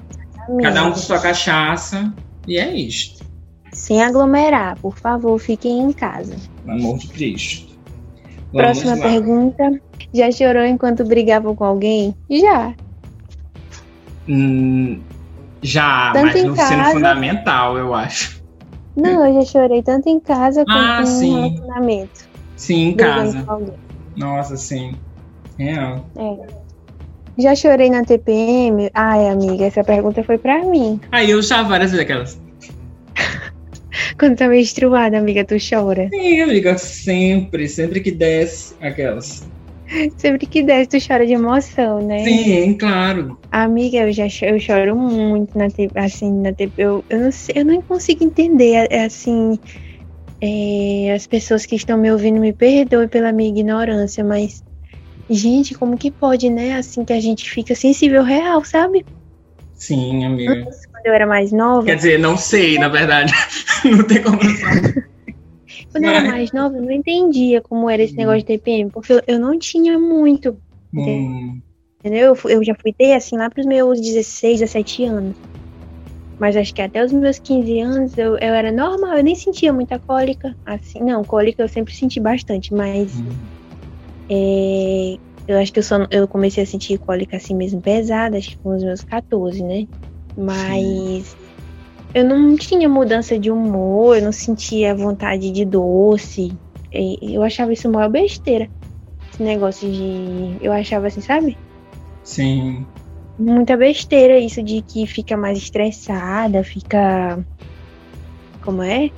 cada 0.60 0.84
um 0.84 0.90
com 0.90 0.96
sua 0.96 1.20
cachaça. 1.20 2.12
E 2.46 2.58
é 2.58 2.74
isto. 2.74 3.24
Sem 3.72 4.02
aglomerar, 4.02 4.78
por 4.80 4.98
favor, 4.98 5.38
fiquem 5.38 5.80
em 5.80 5.92
casa. 5.92 6.36
Pelo 6.64 6.78
amor 6.78 6.98
de 6.98 7.08
Cristo. 7.08 7.72
Vamos 8.52 8.80
Próxima 8.82 8.96
lá. 8.96 9.02
pergunta. 9.02 9.80
Já 10.12 10.30
chorou 10.30 10.64
enquanto 10.64 11.04
brigava 11.04 11.54
com 11.54 11.64
alguém? 11.64 12.14
Já. 12.28 12.74
Hum, 14.28 15.00
já, 15.62 16.12
tanto 16.12 16.26
mas 16.26 16.44
no 16.44 16.54
casa... 16.54 16.74
ensino 16.74 16.92
fundamental, 16.92 17.78
eu 17.78 17.94
acho. 17.94 18.42
Não, 18.94 19.26
eu 19.26 19.34
já 19.34 19.44
chorei 19.46 19.82
tanto 19.82 20.08
em 20.08 20.20
casa 20.20 20.64
quanto 20.64 20.78
ah, 20.78 21.02
em 21.02 21.34
relacionamento. 21.34 22.28
Sim, 22.56 22.88
em 22.88 22.96
casa. 22.96 23.46
Nossa, 24.16 24.56
sim. 24.56 24.94
Real. 25.58 26.04
É. 26.16 26.61
Já 27.38 27.54
chorei 27.54 27.88
na 27.88 28.04
TPM? 28.04 28.90
Ai, 28.92 29.28
amiga, 29.28 29.64
essa 29.64 29.82
pergunta 29.82 30.22
foi 30.22 30.36
pra 30.36 30.64
mim. 30.66 31.00
Aí 31.10 31.30
eu 31.30 31.42
já 31.42 31.62
várias 31.62 31.90
vezes 31.90 32.04
aquelas. 32.04 32.38
Quando 34.18 34.36
tá 34.36 34.48
menstruada, 34.48 35.18
amiga, 35.18 35.44
tu 35.44 35.56
chora. 35.58 36.08
Sim, 36.10 36.40
amiga, 36.42 36.76
sempre, 36.76 37.68
sempre 37.68 38.00
que 38.00 38.10
desce 38.10 38.74
aquelas. 38.80 39.50
Sempre 40.16 40.46
que 40.46 40.62
desce, 40.62 40.90
tu 40.90 41.06
chora 41.06 41.26
de 41.26 41.32
emoção, 41.32 42.06
né? 42.06 42.18
Sim, 42.24 42.74
claro. 42.74 43.38
Amiga, 43.50 43.98
eu 43.98 44.12
já 44.12 44.26
eu 44.42 44.58
choro 44.58 44.96
muito 44.96 45.56
na 45.56 45.66
assim, 45.96 46.32
na. 46.32 46.50
Eu, 46.76 47.04
eu 47.08 47.18
não 47.18 47.32
sei, 47.32 47.54
eu 47.58 47.64
não 47.64 47.82
consigo 47.82 48.24
entender, 48.24 48.86
é, 48.90 49.04
assim, 49.04 49.58
é, 50.42 51.12
as 51.14 51.26
pessoas 51.26 51.64
que 51.64 51.76
estão 51.76 51.98
me 51.98 52.10
ouvindo 52.10 52.40
me 52.40 52.52
perdoem 52.52 53.08
pela 53.08 53.32
minha 53.32 53.50
ignorância, 53.50 54.24
mas 54.24 54.62
Gente, 55.28 55.74
como 55.74 55.96
que 55.96 56.10
pode, 56.10 56.50
né? 56.50 56.74
Assim 56.74 57.04
que 57.04 57.12
a 57.12 57.20
gente 57.20 57.48
fica 57.48 57.74
sensível 57.74 58.22
real, 58.22 58.64
sabe? 58.64 59.04
Sim, 59.74 60.24
amiga. 60.24 60.52
Antes, 60.52 60.86
quando 60.86 61.06
eu 61.06 61.14
era 61.14 61.26
mais 61.26 61.52
nova. 61.52 61.84
Quer 61.84 61.96
dizer, 61.96 62.18
não 62.18 62.36
sei, 62.36 62.78
na 62.78 62.88
verdade. 62.88 63.32
não 63.84 64.06
tem 64.06 64.22
como 64.22 64.38
saber. 64.40 65.10
Quando 65.90 66.04
eu 66.04 66.10
era 66.10 66.28
mais 66.28 66.52
nova, 66.52 66.76
eu 66.76 66.82
não 66.82 66.90
entendia 66.90 67.60
como 67.60 67.88
era 67.88 68.02
esse 68.02 68.14
hum. 68.14 68.18
negócio 68.18 68.40
de 68.40 68.46
TPM, 68.46 68.90
porque 68.90 69.22
eu, 69.26 69.38
não 69.38 69.58
tinha 69.58 69.98
muito. 69.98 70.56
Hum. 70.94 71.60
Entendeu? 72.00 72.36
Eu, 72.44 72.50
eu 72.50 72.64
já 72.64 72.74
fui 72.80 72.92
ter 72.92 73.14
assim 73.14 73.36
lá 73.36 73.48
pros 73.48 73.66
meus 73.66 74.00
16, 74.00 74.60
17 74.60 75.04
anos. 75.04 75.36
Mas 76.38 76.56
acho 76.56 76.74
que 76.74 76.82
até 76.82 77.04
os 77.04 77.12
meus 77.12 77.38
15 77.38 77.80
anos 77.80 78.16
eu, 78.18 78.32
eu 78.32 78.54
era 78.54 78.72
normal, 78.72 79.16
eu 79.16 79.22
nem 79.22 79.34
sentia 79.34 79.72
muita 79.72 79.98
cólica. 79.98 80.56
Assim, 80.64 81.00
não, 81.00 81.22
cólica 81.24 81.62
eu 81.62 81.68
sempre 81.68 81.94
senti 81.94 82.20
bastante, 82.20 82.74
mas. 82.74 83.12
Hum 83.14 83.61
é, 84.34 85.18
eu 85.46 85.58
acho 85.58 85.70
que 85.70 85.78
eu, 85.78 85.82
só, 85.82 86.06
eu 86.10 86.26
comecei 86.26 86.62
a 86.62 86.66
sentir 86.66 86.98
cólica 86.98 87.36
assim 87.36 87.54
mesmo 87.54 87.82
pesada, 87.82 88.38
acho 88.38 88.50
que 88.50 88.58
com 88.58 88.74
os 88.74 88.82
meus 88.82 89.02
14, 89.04 89.62
né? 89.62 89.86
Mas 90.36 90.66
Sim. 90.66 91.24
eu 92.14 92.24
não 92.24 92.56
tinha 92.56 92.88
mudança 92.88 93.38
de 93.38 93.50
humor, 93.50 94.16
eu 94.16 94.22
não 94.22 94.32
sentia 94.32 94.94
vontade 94.94 95.50
de 95.50 95.66
doce. 95.66 96.56
Eu 96.90 97.42
achava 97.42 97.72
isso 97.72 97.88
uma 97.88 98.08
besteira. 98.08 98.70
Esse 99.30 99.42
negócio 99.42 99.90
de. 99.90 100.64
Eu 100.64 100.72
achava 100.72 101.08
assim, 101.08 101.20
sabe? 101.20 101.58
Sim. 102.24 102.86
Muita 103.38 103.76
besteira 103.76 104.38
isso 104.38 104.62
de 104.62 104.80
que 104.82 105.06
fica 105.06 105.36
mais 105.36 105.58
estressada, 105.58 106.64
fica. 106.64 107.44
Como 108.62 108.82
é? 108.82 109.10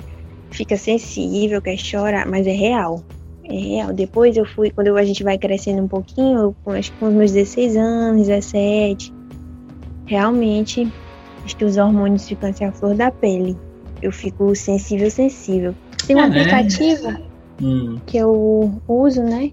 Fica 0.51 0.75
sensível, 0.75 1.61
quer 1.61 1.77
chorar, 1.77 2.25
mas 2.27 2.47
é 2.47 2.51
real. 2.51 3.01
É 3.47 3.53
real. 3.53 3.93
Depois 3.93 4.35
eu 4.35 4.45
fui, 4.45 4.71
quando 4.71 4.95
a 4.95 5.03
gente 5.05 5.23
vai 5.23 5.37
crescendo 5.37 5.83
um 5.83 5.87
pouquinho, 5.87 6.55
eu, 6.65 6.71
acho 6.73 6.91
que 6.91 6.97
com 6.97 7.07
os 7.07 7.13
meus 7.13 7.31
16 7.31 7.77
anos, 7.77 8.27
17, 8.27 9.13
realmente, 10.05 10.87
acho 11.43 11.55
que 11.55 11.65
os 11.65 11.77
hormônios 11.77 12.27
ficam 12.27 12.49
assim 12.49 12.65
a 12.65 12.71
flor 12.71 12.95
da 12.95 13.11
pele. 13.11 13.55
Eu 14.01 14.11
fico 14.11 14.55
sensível, 14.55 15.09
sensível. 15.09 15.75
Tem 16.05 16.15
um 16.15 16.19
é, 16.19 16.27
aplicativo? 16.27 17.09
Hum. 17.61 17.99
que 18.05 18.17
eu 18.17 18.81
uso, 18.87 19.23
né? 19.23 19.51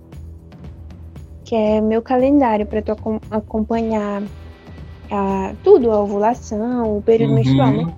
Que 1.44 1.54
é 1.54 1.80
meu 1.80 2.02
calendário 2.02 2.66
para 2.66 2.82
tu 2.82 2.92
acom- 2.92 3.20
acompanhar 3.30 4.24
a, 5.10 5.54
tudo, 5.62 5.90
a 5.92 6.02
ovulação, 6.02 6.96
o 6.96 7.02
período 7.02 7.30
Uhum. 7.30 7.36
menstrual, 7.36 7.72
né? 7.72 7.94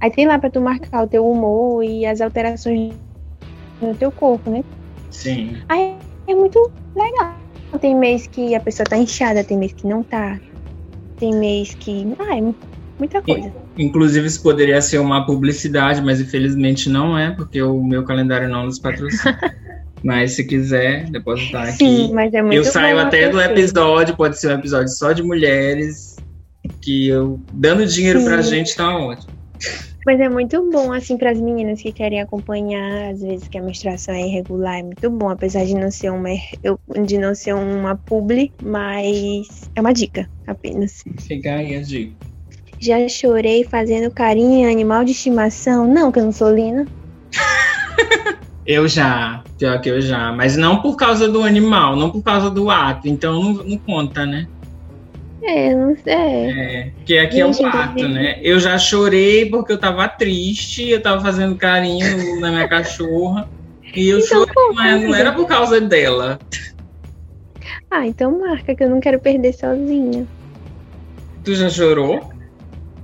Aí 0.00 0.10
tem 0.10 0.26
lá 0.26 0.38
para 0.38 0.50
tu 0.50 0.60
marcar 0.60 1.04
o 1.04 1.08
teu 1.08 1.26
humor 1.28 1.82
e 1.82 2.04
as 2.06 2.20
alterações 2.20 2.94
no 3.80 3.94
teu 3.96 4.12
corpo, 4.12 4.50
né? 4.50 4.62
Sim. 5.12 5.58
Aí 5.68 5.94
é 6.26 6.34
muito 6.34 6.70
legal. 6.96 7.36
Tem 7.80 7.94
mês 7.94 8.26
que 8.26 8.54
a 8.54 8.60
pessoa 8.60 8.84
tá 8.84 8.96
inchada, 8.96 9.44
tem 9.44 9.56
mês 9.56 9.72
que 9.72 9.86
não 9.86 10.02
tá. 10.02 10.38
Tem 11.18 11.34
mês 11.34 11.74
que. 11.74 12.06
Ah, 12.18 12.36
é 12.36 12.54
muita 12.98 13.22
coisa. 13.22 13.52
Inclusive, 13.78 14.26
isso 14.26 14.42
poderia 14.42 14.80
ser 14.82 14.98
uma 14.98 15.24
publicidade, 15.24 16.02
mas 16.02 16.20
infelizmente 16.20 16.88
não 16.88 17.16
é, 17.16 17.30
porque 17.30 17.62
o 17.62 17.82
meu 17.82 18.04
calendário 18.04 18.48
não 18.48 18.66
nos 18.66 18.78
patrocina. 18.78 19.38
mas 20.04 20.32
se 20.32 20.44
quiser 20.44 21.08
depositar 21.10 21.68
aqui. 21.68 21.76
Sim, 21.78 22.12
mas 22.12 22.34
é 22.34 22.42
muito 22.42 22.54
eu 22.54 22.64
saio 22.64 22.98
até 22.98 23.28
do 23.28 23.38
acontecer. 23.38 23.60
episódio, 23.60 24.16
pode 24.16 24.38
ser 24.38 24.48
um 24.48 24.58
episódio 24.58 24.88
só 24.88 25.12
de 25.12 25.22
mulheres, 25.22 26.16
que 26.80 27.08
eu 27.08 27.40
dando 27.52 27.86
dinheiro 27.86 28.20
Sim. 28.20 28.26
pra 28.26 28.42
gente 28.42 28.74
tá 28.76 28.96
ótimo. 28.96 29.32
Mas 30.04 30.18
é 30.18 30.28
muito 30.28 30.68
bom, 30.70 30.92
assim, 30.92 31.16
para 31.16 31.30
as 31.30 31.40
meninas 31.40 31.80
que 31.80 31.92
querem 31.92 32.20
acompanhar, 32.20 33.12
às 33.12 33.20
vezes 33.20 33.46
que 33.46 33.56
a 33.56 33.62
menstruação 33.62 34.14
é 34.14 34.26
irregular, 34.26 34.78
é 34.78 34.82
muito 34.82 35.08
bom, 35.10 35.28
apesar 35.28 35.64
de 35.64 35.74
não 35.74 35.90
ser 35.90 36.10
uma, 36.10 36.30
de 37.04 37.18
não 37.18 37.34
ser 37.34 37.54
uma 37.54 37.96
publi, 37.96 38.52
mas 38.60 39.70
é 39.76 39.80
uma 39.80 39.92
dica 39.92 40.28
apenas. 40.46 41.04
Fica 41.20 41.54
aí 41.54 41.76
a 41.76 41.82
dica. 41.82 42.14
Já 42.80 43.08
chorei 43.08 43.62
fazendo 43.62 44.10
carinho 44.10 44.66
em 44.66 44.72
animal 44.72 45.04
de 45.04 45.12
estimação? 45.12 45.86
Não, 45.86 46.10
que 46.10 46.18
eu 46.18 46.24
não 46.24 46.32
sou 46.32 46.52
Lina. 46.52 46.84
Eu 48.64 48.86
já, 48.86 49.42
pior 49.58 49.80
que 49.80 49.88
eu 49.88 50.00
já, 50.00 50.30
mas 50.30 50.56
não 50.56 50.80
por 50.80 50.96
causa 50.96 51.28
do 51.28 51.42
animal, 51.42 51.96
não 51.96 52.10
por 52.10 52.22
causa 52.22 52.48
do 52.48 52.70
ato, 52.70 53.08
então 53.08 53.42
não, 53.42 53.54
não 53.54 53.76
conta, 53.78 54.24
né? 54.24 54.46
É, 55.44 55.74
não 55.74 55.96
sei. 55.96 56.12
É, 56.14 56.90
porque 56.96 57.18
aqui 57.18 57.40
é 57.40 57.46
Gente, 57.46 57.62
o 57.62 57.66
ato, 57.66 57.88
inclusive- 57.88 58.14
né? 58.14 58.40
Eu 58.42 58.58
já 58.60 58.78
chorei 58.78 59.48
porque 59.50 59.72
eu 59.72 59.78
tava 59.80 60.08
triste, 60.08 60.88
eu 60.88 61.02
tava 61.02 61.20
fazendo 61.20 61.56
carinho 61.56 62.40
na 62.40 62.50
minha 62.50 62.68
cachorra, 62.68 63.48
e 63.94 64.08
eu 64.08 64.18
Então 64.18 64.38
chorei, 64.38 64.54
conta, 64.54 64.74
mas 64.74 65.02
não 65.02 65.14
era 65.14 65.32
por 65.32 65.46
causa 65.46 65.80
dela. 65.80 66.40
Ah, 67.90 68.06
então 68.06 68.38
marca 68.40 68.74
que 68.74 68.82
eu 68.82 68.90
não 68.90 69.00
quero 69.00 69.20
perder 69.20 69.52
sozinha. 69.52 70.26
Tu 71.44 71.54
já 71.54 71.68
chorou? 71.68 72.20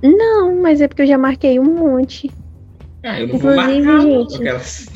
Não, 0.01 0.61
mas 0.61 0.79
é 0.81 0.87
porque 0.87 1.01
eu 1.01 1.07
já 1.07 1.17
marquei 1.17 1.59
um 1.59 1.75
monte. 1.75 2.33
Ah, 3.03 3.19
eu 3.19 3.27
não 3.27 3.37
vou 3.37 3.51
Inclusive, 3.51 3.81
marcar. 3.85 4.01
gente, 4.01 4.35
aquelas- 4.35 4.89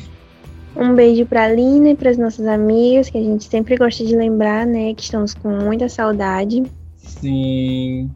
Um 0.76 0.94
beijo 0.94 1.24
pra 1.26 1.48
Lina 1.48 1.90
e 1.90 1.94
pras 1.94 2.16
nossas 2.18 2.46
amigas, 2.46 3.08
que 3.08 3.16
a 3.18 3.22
gente 3.22 3.44
sempre 3.44 3.76
gosta 3.76 4.04
de 4.04 4.16
lembrar, 4.16 4.66
né? 4.66 4.94
Que 4.94 5.02
estamos 5.02 5.34
com 5.34 5.48
muita 5.48 5.88
saudade. 5.88 6.62
Sim. 7.04 8.10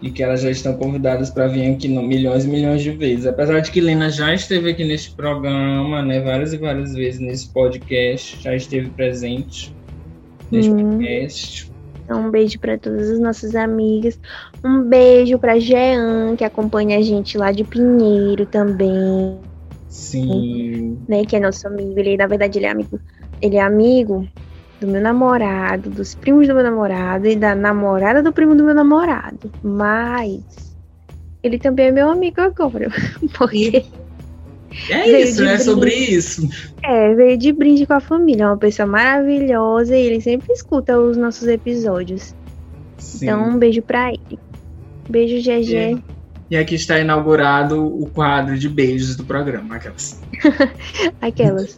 E 0.00 0.10
que 0.10 0.22
elas 0.22 0.40
já 0.42 0.50
estão 0.50 0.74
convidadas 0.74 1.28
para 1.28 1.48
vir 1.48 1.72
aqui 1.72 1.88
milhões 1.88 2.44
e 2.44 2.48
milhões 2.48 2.82
de 2.82 2.92
vezes. 2.92 3.26
Apesar 3.26 3.58
de 3.60 3.70
que 3.70 3.80
Lena 3.80 4.08
já 4.10 4.32
esteve 4.32 4.70
aqui 4.70 4.84
neste 4.84 5.10
programa, 5.10 6.02
né? 6.02 6.20
Várias 6.20 6.52
e 6.52 6.56
várias 6.56 6.94
vezes 6.94 7.20
nesse 7.20 7.48
podcast, 7.48 8.40
já 8.40 8.54
esteve 8.54 8.90
presente 8.90 9.74
neste 10.52 10.70
Hum. 10.70 10.76
podcast. 10.98 11.72
Então, 12.04 12.26
um 12.26 12.30
beijo 12.30 12.58
pra 12.60 12.78
todas 12.78 13.10
as 13.10 13.18
nossas 13.18 13.54
amigas. 13.56 14.18
Um 14.64 14.82
beijo 14.82 15.36
pra 15.38 15.58
Jean, 15.58 16.36
que 16.36 16.44
acompanha 16.44 16.96
a 16.96 17.02
gente 17.02 17.36
lá 17.36 17.50
de 17.50 17.64
Pinheiro 17.64 18.46
também, 18.46 19.36
Sim. 19.88 20.96
né? 21.08 21.24
Que 21.24 21.36
é 21.36 21.40
nosso 21.40 21.66
amigo. 21.66 21.98
Ele, 21.98 22.16
na 22.16 22.26
verdade, 22.26 22.58
ele 22.58 22.66
é 22.66 22.70
amigo. 22.70 23.00
Ele 23.42 23.56
é 23.56 23.60
amigo 23.60 24.26
do 24.80 24.86
meu 24.86 25.00
namorado, 25.00 25.90
dos 25.90 26.14
primos 26.14 26.46
do 26.46 26.54
meu 26.54 26.62
namorado 26.62 27.26
e 27.26 27.36
da 27.36 27.54
namorada 27.54 28.22
do 28.22 28.32
primo 28.32 28.54
do 28.54 28.64
meu 28.64 28.74
namorado. 28.74 29.50
Mas 29.62 30.40
ele 31.42 31.58
também 31.58 31.86
é 31.88 31.90
meu 31.92 32.10
amigo 32.10 32.40
agora. 32.40 32.88
Porque 33.36 33.84
É 34.90 35.22
isso, 35.22 35.42
né? 35.42 35.48
brinde. 35.50 35.64
Sobre 35.64 35.94
isso. 35.94 36.48
é, 36.82 37.14
veio 37.14 37.38
de 37.38 37.52
brinde 37.52 37.86
com 37.86 37.94
a 37.94 38.00
família. 38.00 38.44
É 38.44 38.46
uma 38.46 38.56
pessoa 38.56 38.86
maravilhosa 38.86 39.96
e 39.96 40.06
ele 40.06 40.20
sempre 40.20 40.52
escuta 40.52 40.98
os 40.98 41.16
nossos 41.16 41.48
episódios. 41.48 42.34
Sim. 42.98 43.26
Então, 43.26 43.48
um 43.48 43.58
beijo 43.58 43.82
pra 43.82 44.10
ele. 44.10 44.38
Beijo, 45.08 45.36
GG. 45.36 46.02
E 46.50 46.56
aqui 46.56 46.74
está 46.74 46.98
inaugurado 46.98 47.84
o 47.84 48.08
quadro 48.10 48.58
de 48.58 48.68
beijos 48.68 49.16
do 49.16 49.24
programa. 49.24 49.76
Aquelas. 49.76 50.20
Aquelas. 51.20 51.76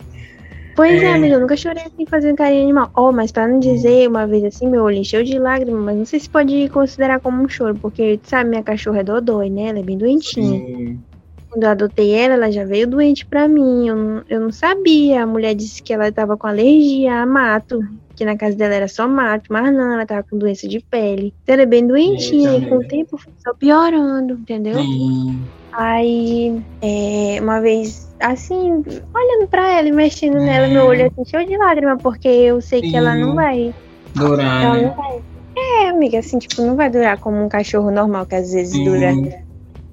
Pois 0.81 1.03
é, 1.03 1.07
É. 1.09 1.12
amiga, 1.14 1.35
eu 1.35 1.40
nunca 1.40 1.57
chorei 1.59 1.83
assim 1.83 2.07
fazendo 2.07 2.37
carinho 2.37 2.62
animal. 2.62 2.90
Oh, 2.97 3.12
mas 3.12 3.31
pra 3.31 3.47
não 3.47 3.59
dizer, 3.61 4.09
uma 4.09 4.27
vez 4.27 4.43
assim, 4.45 4.66
meu 4.66 4.83
olho 4.83 4.97
encheu 4.97 5.23
de 5.23 5.38
lágrimas, 5.38 5.83
mas 5.85 5.95
não 5.99 6.05
sei 6.07 6.19
se 6.19 6.31
pode 6.31 6.71
considerar 6.71 7.21
como 7.21 7.43
um 7.43 7.49
choro, 7.49 7.79
porque, 7.79 8.16
tu 8.16 8.29
sabe, 8.31 8.49
minha 8.49 8.62
cachorra 8.62 9.01
é 9.01 9.05
dodói, 9.05 9.51
né? 9.51 9.69
Ela 9.69 9.81
é 9.81 9.83
bem 9.83 9.99
doentinha. 9.99 10.59
Sim. 10.59 11.01
Quando 11.51 11.64
eu 11.64 11.69
adotei 11.69 12.12
ela, 12.14 12.33
ela 12.33 12.51
já 12.51 12.64
veio 12.64 12.87
doente 12.87 13.27
pra 13.27 13.47
mim. 13.47 13.88
Eu 13.88 13.97
não, 13.97 14.23
eu 14.27 14.40
não 14.40 14.51
sabia. 14.51 15.23
A 15.23 15.27
mulher 15.27 15.55
disse 15.55 15.83
que 15.83 15.93
ela 15.93 16.11
tava 16.11 16.35
com 16.38 16.47
alergia 16.47 17.21
a 17.23 17.27
mato. 17.27 17.79
Que 18.16 18.25
na 18.25 18.37
casa 18.37 18.57
dela 18.57 18.75
era 18.75 18.88
só 18.88 19.07
mato, 19.07 19.45
mas 19.51 19.71
não, 19.75 19.93
ela 19.93 20.07
tava 20.07 20.25
com 20.31 20.38
doença 20.38 20.66
de 20.66 20.81
pele. 20.90 21.35
Então 21.43 21.53
ela 21.55 21.62
é 21.62 21.66
bem 21.66 21.87
doentinha 21.87 22.53
Eita, 22.53 22.66
e 22.66 22.69
com 22.71 22.77
o 22.77 22.85
tempo 22.85 23.19
foi 23.19 23.33
só 23.38 23.53
piorando, 23.55 24.35
entendeu? 24.35 24.79
Sim. 24.81 25.45
Aí, 25.73 26.63
é, 26.83 27.41
uma 27.41 27.61
vez, 27.61 28.15
assim, 28.21 28.55
olhando 29.15 29.49
pra 29.49 29.79
ela 29.79 29.89
e 29.89 29.93
mexendo 29.93 30.41
nela, 30.41 30.69
meu 30.69 30.85
olho 30.85 31.07
assim, 31.07 31.25
cheio 31.25 31.47
de 31.47 31.57
lágrima, 31.57 31.97
porque 31.99 32.29
eu 32.29 32.61
sei 32.61 32.83
que 32.83 32.97
ela 32.97 33.15
não 33.15 33.31
Sim. 33.31 33.35
vai. 33.37 33.75
Durar, 34.15 34.65
Ela 34.65 34.77
né? 34.77 34.83
não 34.89 34.95
vai. 34.97 35.23
É, 35.57 35.89
amiga, 35.89 36.19
assim, 36.19 36.39
tipo, 36.39 36.63
não 36.63 36.77
vai 36.77 36.91
durar 36.91 37.19
como 37.19 37.37
um 37.43 37.49
cachorro 37.49 37.91
normal, 37.91 38.27
que 38.27 38.35
às 38.35 38.53
vezes 38.53 38.73
Sim. 38.73 38.85
dura 38.85 39.15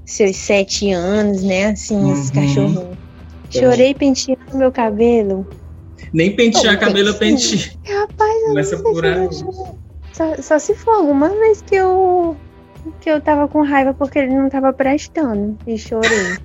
seus 0.05 0.37
sete 0.37 0.91
anos, 0.91 1.43
né? 1.43 1.67
Assim, 1.67 2.11
esses 2.11 2.29
Uhum. 2.29 2.31
cachorrinhos. 2.31 2.97
Chorei 3.51 3.93
penteando 3.93 4.57
meu 4.57 4.71
cabelo. 4.71 5.47
Nem 6.13 6.35
pentear 6.35 6.75
Pô, 6.75 6.79
cabelo 6.79 7.09
eu 7.09 7.17
pentei. 7.17 7.57
Rapaz, 7.85 8.41
eu 8.41 8.47
Começa 8.49 8.77
não 8.77 8.83
sei 8.83 8.93
por 8.93 9.05
se 9.05 9.45
eu. 9.45 9.67
Só, 10.13 10.41
só 10.41 10.59
se 10.59 10.73
for 10.75 10.91
alguma 10.95 11.29
vez 11.29 11.61
que 11.61 11.75
eu 11.75 12.41
que 12.99 13.09
eu 13.09 13.21
tava 13.21 13.47
com 13.47 13.61
raiva 13.61 13.93
porque 13.93 14.19
ele 14.19 14.35
não 14.35 14.49
tava 14.49 14.73
prestando 14.73 15.57
e 15.65 15.77
chorei. 15.77 16.37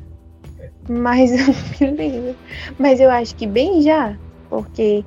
Mas 0.89 1.33
eu 1.81 1.91
me 1.91 1.97
lembro. 1.97 2.37
Mas 2.79 3.01
eu 3.01 3.11
acho 3.11 3.35
que 3.37 3.47
bem 3.47 3.83
já, 3.83 4.17
porque 4.49 5.05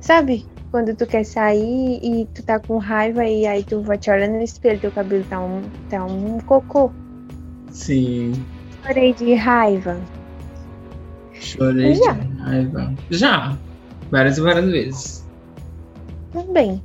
sabe 0.00 0.46
quando 0.70 0.94
tu 0.94 1.06
quer 1.06 1.24
sair 1.24 2.00
e 2.02 2.26
tu 2.34 2.42
tá 2.42 2.58
com 2.58 2.78
raiva 2.78 3.24
e 3.24 3.46
aí 3.46 3.64
tu 3.64 3.80
vai 3.82 3.98
te 3.98 4.10
olhando 4.10 4.34
no 4.34 4.42
espelho, 4.42 4.80
teu 4.80 4.92
cabelo 4.92 5.24
tá 5.24 5.40
um 5.40 5.62
tá 5.88 6.04
um 6.04 6.38
cocô. 6.40 6.90
Sim. 7.70 8.32
Chorei 8.84 9.12
de 9.14 9.34
raiva. 9.34 9.96
Chorei 11.32 11.92
de 11.92 12.04
Já. 12.04 12.12
raiva. 12.12 12.94
Já. 13.10 13.58
Várias 14.10 14.38
e 14.38 14.40
várias 14.40 14.70
vezes. 14.70 15.26
Também. 16.32 16.80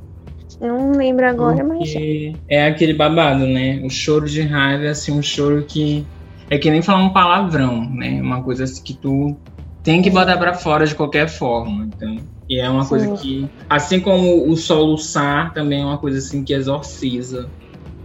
Não 0.61 0.91
lembro 0.93 1.27
agora, 1.27 1.61
mas. 1.63 1.77
Porque 1.77 2.39
é 2.49 2.65
aquele 2.67 2.93
babado, 2.93 3.47
né? 3.47 3.81
O 3.83 3.89
choro 3.89 4.27
de 4.27 4.41
raiva 4.41 4.85
é 4.85 4.89
assim, 4.89 5.11
um 5.11 5.21
choro 5.21 5.65
que. 5.65 6.07
É 6.49 6.57
que 6.57 6.69
nem 6.69 6.81
falar 6.81 7.03
um 7.03 7.13
palavrão, 7.13 7.89
né? 7.95 8.21
Uma 8.21 8.43
coisa 8.43 8.65
assim 8.65 8.83
que 8.83 8.93
tu 8.99 9.39
tem 9.83 10.01
que 10.01 10.09
botar 10.09 10.37
pra 10.37 10.53
fora 10.53 10.85
de 10.85 10.95
qualquer 10.95 11.27
forma. 11.29 11.85
Então, 11.85 12.09
e 12.49 12.59
é 12.59 12.69
uma 12.69 12.87
coisa 12.87 13.07
Sim. 13.07 13.15
que. 13.15 13.49
Assim 13.69 13.99
como 14.01 14.49
o 14.49 14.55
soluçar 14.57 15.53
também 15.53 15.81
é 15.81 15.85
uma 15.85 15.97
coisa 15.99 16.17
assim 16.19 16.43
que 16.43 16.53
exorciza. 16.53 17.51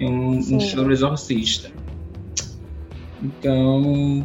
É 0.01 0.07
um, 0.07 0.39
um 0.39 0.61
choro 0.61 0.93
exorcista. 0.93 1.69
Então, 3.21 3.83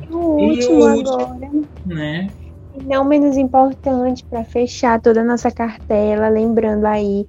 O 0.09 0.17
E 0.37 0.43
o 0.43 0.47
último 0.49 0.83
último? 0.95 1.25
agora. 1.25 1.49
né? 1.85 2.29
E 2.73 2.81
não 2.81 3.03
menos 3.05 3.37
importante, 3.37 4.25
para 4.29 4.43
fechar 4.45 5.01
toda 5.01 5.21
a 5.21 5.25
nossa 5.25 5.51
cartela, 5.51 6.29
lembrando 6.29 6.85
aí, 6.85 7.27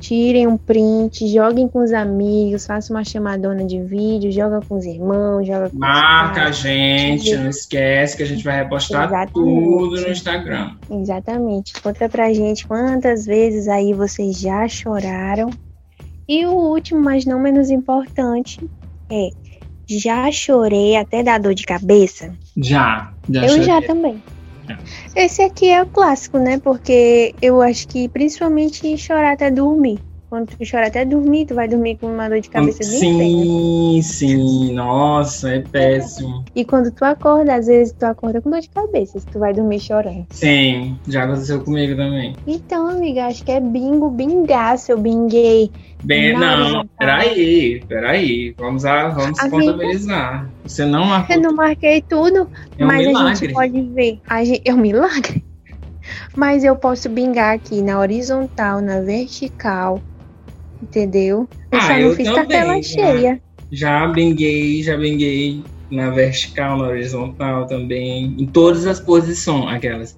tirem 0.00 0.46
um 0.46 0.56
print, 0.56 1.28
joguem 1.28 1.68
com 1.68 1.84
os 1.84 1.92
amigos, 1.92 2.66
façam 2.66 2.96
uma 2.96 3.04
chamadona 3.04 3.64
de 3.64 3.80
vídeo, 3.80 4.32
joga 4.32 4.60
com 4.66 4.76
os 4.76 4.84
irmãos, 4.86 5.46
joga 5.46 5.68
com 5.70 5.78
Marca 5.78 6.44
a 6.44 6.50
gente, 6.50 7.36
não 7.36 7.50
esquece 7.50 8.16
que 8.16 8.22
a 8.22 8.26
gente 8.26 8.42
vai 8.42 8.56
repostar 8.56 9.04
Exatamente. 9.06 9.32
tudo 9.32 10.00
no 10.00 10.08
Instagram. 10.08 10.72
Exatamente. 10.90 11.80
Conta 11.80 12.08
pra 12.08 12.32
gente 12.32 12.66
quantas 12.66 13.26
vezes 13.26 13.68
aí 13.68 13.92
vocês 13.92 14.40
já 14.40 14.66
choraram. 14.66 15.50
E 16.26 16.46
o 16.46 16.52
último, 16.52 17.00
mas 17.00 17.26
não 17.26 17.38
menos 17.38 17.70
importante, 17.70 18.60
é 19.10 19.30
já 19.88 20.30
chorei 20.30 20.96
até 20.96 21.22
dar 21.22 21.40
dor 21.40 21.52
de 21.54 21.64
cabeça? 21.64 22.32
Já, 22.56 23.12
já 23.28 23.42
Eu 23.42 23.48
chorei. 23.48 23.64
já 23.64 23.82
também. 23.82 24.22
Esse 25.14 25.42
aqui 25.42 25.66
é 25.70 25.82
o 25.82 25.90
clássico, 25.90 26.38
né? 26.38 26.58
Porque 26.58 27.36
eu 27.40 27.60
acho 27.62 27.86
que 27.88 28.08
principalmente 28.08 28.96
chorar 28.98 29.32
até 29.34 29.50
dormir. 29.50 30.02
Quando 30.30 30.46
tu 30.46 30.56
chora 30.70 30.86
até 30.86 31.04
dormir, 31.04 31.46
tu 31.46 31.56
vai 31.56 31.66
dormir 31.66 31.98
com 31.98 32.06
uma 32.06 32.28
dor 32.28 32.40
de 32.40 32.48
cabeça 32.48 32.78
bem 32.88 33.00
Sim, 33.00 34.00
sim. 34.02 34.72
Nossa, 34.74 35.54
é 35.54 35.58
péssimo. 35.58 36.44
E 36.54 36.64
quando 36.64 36.92
tu 36.92 37.04
acorda, 37.04 37.56
às 37.56 37.66
vezes 37.66 37.92
tu 37.98 38.04
acorda 38.04 38.40
com 38.40 38.48
dor 38.48 38.60
de 38.60 38.68
cabeça, 38.68 39.18
se 39.18 39.26
tu 39.26 39.40
vai 39.40 39.52
dormir 39.52 39.80
chorando. 39.80 40.24
Sim, 40.30 40.96
já 41.08 41.24
aconteceu 41.24 41.64
comigo 41.64 41.96
também. 41.96 42.36
Então, 42.46 42.88
amiga, 42.88 43.26
acho 43.26 43.42
que 43.44 43.50
é 43.50 43.58
bingo, 43.58 44.08
bingaço, 44.08 44.92
eu 44.92 44.98
binguei. 44.98 45.68
Bem, 46.04 46.32
não, 46.32 46.74
não. 46.74 46.86
peraí, 46.96 47.84
peraí. 47.88 48.54
Vamos, 48.56 48.84
a, 48.84 49.08
vamos 49.08 49.36
Amiga. 49.40 49.72
contabilizar. 49.72 50.48
Você 50.62 50.86
não 50.86 51.06
marcou. 51.06 51.34
Eu 51.34 51.42
não 51.42 51.54
marquei 51.56 52.02
tudo, 52.02 52.48
É 52.78 52.84
um 52.84 52.86
mas 52.86 53.04
a 53.04 53.08
milagre. 53.08 53.34
gente 53.34 53.52
pode 53.52 53.82
ver. 53.82 54.20
A 54.28 54.44
gente, 54.44 54.62
é 54.64 54.72
um 54.72 54.78
milagre. 54.78 55.44
Mas 56.36 56.64
eu 56.64 56.74
posso 56.76 57.08
bingar 57.08 57.54
aqui 57.54 57.82
na 57.82 57.98
horizontal, 57.98 58.80
na 58.80 59.00
vertical. 59.00 60.00
Entendeu? 60.82 61.48
Eu 61.70 61.78
Ah, 61.78 61.80
só 61.82 61.92
não 61.92 61.98
eu 62.00 62.14
fiz 62.16 62.28
também, 62.28 62.46
cartela 62.48 62.82
cheia. 62.82 63.42
Já 63.70 64.06
binguei, 64.08 64.82
já 64.82 64.96
binguei 64.96 65.62
na 65.90 66.10
vertical, 66.10 66.78
na 66.78 66.88
horizontal 66.88 67.66
também. 67.66 68.34
Em 68.38 68.46
todas 68.46 68.86
as 68.86 68.98
posições, 69.00 69.66
aquelas. 69.74 70.16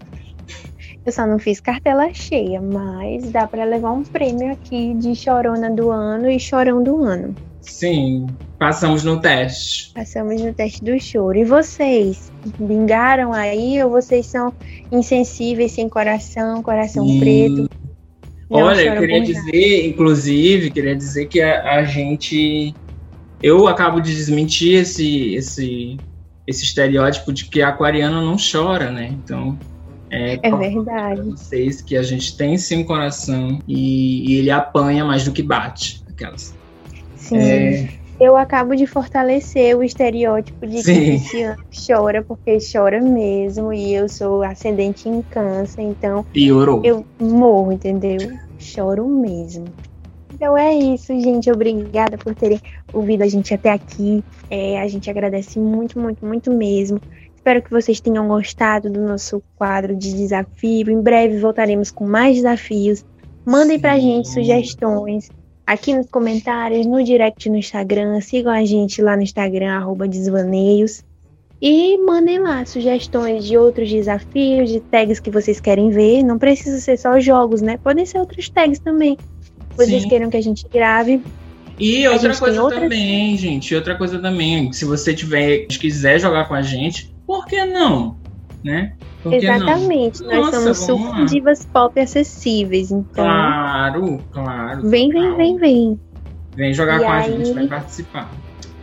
Eu 1.05 1.11
só 1.13 1.27
não 1.27 1.39
fiz 1.39 1.61
cartela 1.61 2.15
cheia, 2.15 2.61
mas 2.61 3.31
dá 3.31 3.47
pra 3.47 3.65
levar 3.65 3.91
um 3.91 4.05
prêmio 4.05 4.53
aqui 4.53 4.95
de 4.95 5.15
chorona 5.17 5.69
do 5.69 5.91
ano 5.91 6.31
e 6.31 6.39
chorão 6.39 6.83
do 6.83 7.03
ano. 7.03 7.35
Sim, 7.61 8.27
passamos 8.59 9.03
no 9.03 9.21
teste. 9.21 9.93
Passamos 9.95 10.41
no 10.41 10.53
teste 10.53 10.85
do 10.85 10.99
choro. 11.01 11.39
E 11.39 11.45
vocês? 11.45 12.31
Bingaram 12.59 13.33
aí 13.33 13.83
ou 13.83 13.91
vocês 13.91 14.27
são 14.27 14.53
insensíveis, 14.91 15.73
sem 15.73 15.89
coração, 15.89 16.63
coração 16.63 17.05
preto? 17.19 17.69
Olha, 18.53 18.83
eu 18.83 19.01
queria 19.01 19.23
dizer, 19.23 19.87
inclusive, 19.87 20.71
queria 20.71 20.95
dizer 20.95 21.27
que 21.27 21.41
a, 21.41 21.77
a 21.77 21.85
gente. 21.85 22.75
Eu 23.43 23.67
acabo 23.67 24.01
de 24.01 24.15
desmentir 24.15 24.81
esse, 24.81 25.35
esse, 25.35 25.99
esse 26.47 26.65
estereótipo 26.65 27.33
de 27.33 27.47
que 27.47 27.63
aquariano 27.63 28.21
não 28.21 28.37
chora, 28.37 28.91
né? 28.91 29.09
Então. 29.11 29.59
É, 30.11 30.39
É 30.43 30.55
verdade. 30.55 31.23
vocês 31.23 31.81
que 31.81 31.97
a 31.97 32.03
gente 32.03 32.37
tem 32.37 32.59
sim 32.59 32.79
um 32.79 32.85
coração 32.85 33.59
e, 33.67 34.31
e 34.31 34.37
ele 34.37 34.51
apanha 34.51 35.05
mais 35.05 35.25
do 35.25 35.33
que 35.33 35.43
bate. 35.43 36.03
Aquelas. 36.07 36.55
Sim. 37.17 37.39
É, 37.39 38.02
Eu 38.23 38.37
acabo 38.37 38.77
de 38.77 38.87
fortalecer 38.87 39.77
o 39.77 39.83
estereótipo 39.83 40.65
de 40.65 40.77
que 40.77 40.83
Sim. 40.85 41.05
Cristiano 41.19 41.65
chora 41.89 42.23
porque 42.23 42.59
chora 42.61 43.01
mesmo. 43.01 43.73
E 43.73 43.93
eu 43.93 44.09
sou 44.09 44.45
ascendente 44.45 45.09
em 45.09 45.23
câncer, 45.23 45.83
então 45.83 46.23
piorou. 46.33 46.81
eu 46.85 47.05
morro, 47.21 47.73
entendeu? 47.73 48.39
Choro 48.61 49.09
mesmo. 49.09 49.65
Então 50.33 50.57
é 50.57 50.73
isso, 50.73 51.09
gente. 51.19 51.51
Obrigada 51.51 52.17
por 52.17 52.33
terem 52.33 52.61
ouvido 52.93 53.23
a 53.23 53.27
gente 53.27 53.53
até 53.53 53.71
aqui. 53.71 54.23
É, 54.49 54.81
a 54.81 54.87
gente 54.87 55.11
agradece 55.11 55.59
muito, 55.59 55.99
muito, 55.99 56.25
muito 56.25 56.49
mesmo. 56.53 57.01
Espero 57.35 57.61
que 57.61 57.73
vocês 57.73 57.99
tenham 57.99 58.29
gostado 58.29 58.89
do 58.89 59.01
nosso 59.01 59.43
quadro 59.57 59.97
de 59.97 60.13
desafio. 60.13 60.93
Em 60.93 61.01
breve 61.01 61.41
voltaremos 61.41 61.91
com 61.91 62.07
mais 62.07 62.37
desafios. 62.37 63.05
Mandem 63.45 63.81
pra 63.81 63.97
Sim. 63.97 64.01
gente 64.01 64.29
sugestões 64.29 65.29
aqui 65.67 65.95
nos 65.95 66.07
comentários, 66.11 66.87
no 66.87 67.03
direct 67.03 67.49
no 67.49 67.57
Instagram. 67.57 68.21
Sigam 68.21 68.53
a 68.53 68.65
gente 68.65 69.01
lá 69.03 69.17
no 69.17 69.23
Instagram, 69.23 69.73
arroba 69.75 70.07
desvaneios. 70.09 71.03
E 71.61 71.97
mandem 71.99 72.41
lá 72.41 72.65
sugestões 72.67 73.45
de 73.45 73.57
outros 73.57 73.89
desafios, 73.89 74.69
de 74.71 74.81
tags 74.81 75.21
que 75.21 75.31
vocês 75.31 75.61
querem 75.61 75.91
ver. 75.91 76.25
Não 76.25 76.37
precisa 76.39 76.81
ser 76.81 76.99
só 76.99 77.21
jogos, 77.21 77.63
né? 77.63 77.77
Podem 77.77 78.05
ser 78.05 78.19
outros 78.19 78.49
tags 78.49 78.81
também. 78.81 79.17
Vocês 79.77 80.03
Sim. 80.03 80.09
queiram 80.09 80.29
que 80.29 80.37
a 80.37 80.43
gente 80.43 80.67
grave. 80.69 81.23
E 81.79 82.05
A 82.05 82.13
outra 82.13 82.37
coisa 82.37 82.63
outras- 82.63 82.83
também, 82.83 83.37
gente, 83.37 83.75
outra 83.75 83.97
coisa 83.97 84.19
também, 84.19 84.73
se 84.73 84.85
você 84.85 85.15
tiver, 85.15 85.67
quiser 85.67 86.21
jogar 86.21 86.47
com 86.47 86.55
a 86.55 86.63
gente, 86.63 87.15
por 87.27 87.47
que 87.47 87.65
não? 87.65 88.17
Né? 88.65 88.93
Por 89.23 89.33
que 89.33 89.45
não? 89.47 89.55
Exatamente. 89.57 90.23
Nós 90.23 90.37
Nossa, 90.53 90.75
somos 90.75 90.79
super 91.11 91.25
divas 91.27 91.65
pop 91.67 91.99
acessíveis. 92.01 92.91
Então, 92.91 93.25
Claro, 93.25 94.21
claro. 94.31 94.89
vem, 94.89 95.09
vem, 95.11 95.37
vem, 95.37 95.57
vem. 95.59 96.01
Vem 96.55 96.73
jogar 96.73 97.01
E 97.01 97.05
com 97.05 97.11
a 97.11 97.17
aí- 97.17 97.33
gente, 97.45 97.53
vai 97.53 97.67
participar. 97.67 98.31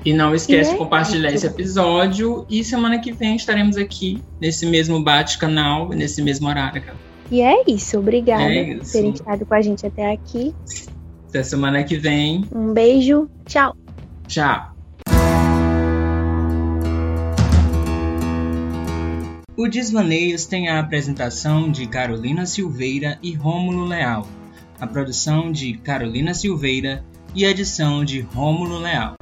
E 0.05 0.13
não 0.13 0.33
esquece 0.33 0.69
E 0.69 0.73
de 0.73 0.75
é 0.75 0.77
compartilhar 0.77 1.31
esse 1.31 1.45
episódio. 1.45 2.45
E 2.49 2.63
semana 2.63 2.99
que 2.99 3.11
vem 3.11 3.35
estaremos 3.35 3.77
aqui, 3.77 4.21
nesse 4.41 4.65
mesmo 4.65 5.03
bate-canal, 5.03 5.89
nesse 5.89 6.21
mesmo 6.21 6.47
horário. 6.47 6.81
cara. 6.81 6.97
E 7.31 7.41
é 7.41 7.63
isso. 7.67 7.99
Obrigada 7.99 8.43
É 8.43 8.75
por 8.75 8.85
terem 8.91 9.11
estado 9.11 9.45
com 9.45 9.53
a 9.53 9.61
gente 9.61 9.85
até 9.85 10.11
aqui. 10.11 10.53
Até 11.29 11.43
semana 11.43 11.83
que 11.83 11.95
vem. 11.97 12.43
Um 12.51 12.73
beijo. 12.73 13.29
Tchau. 13.45 13.75
Tchau. 14.27 14.68
O 19.59 19.67
Desvaneios 19.67 20.45
tem 20.45 20.69
a 20.69 20.79
apresentação 20.79 21.69
de 21.69 21.85
Carolina 21.85 22.45
Silveira 22.45 23.19
e 23.21 23.33
Rômulo 23.33 23.83
Leal, 23.83 24.25
a 24.79 24.87
produção 24.87 25.51
de 25.51 25.73
Carolina 25.73 26.33
Silveira 26.33 27.03
e 27.35 27.43
a 27.43 27.49
edição 27.49 28.05
de 28.05 28.21
Rômulo 28.21 28.77
Leal. 28.77 29.15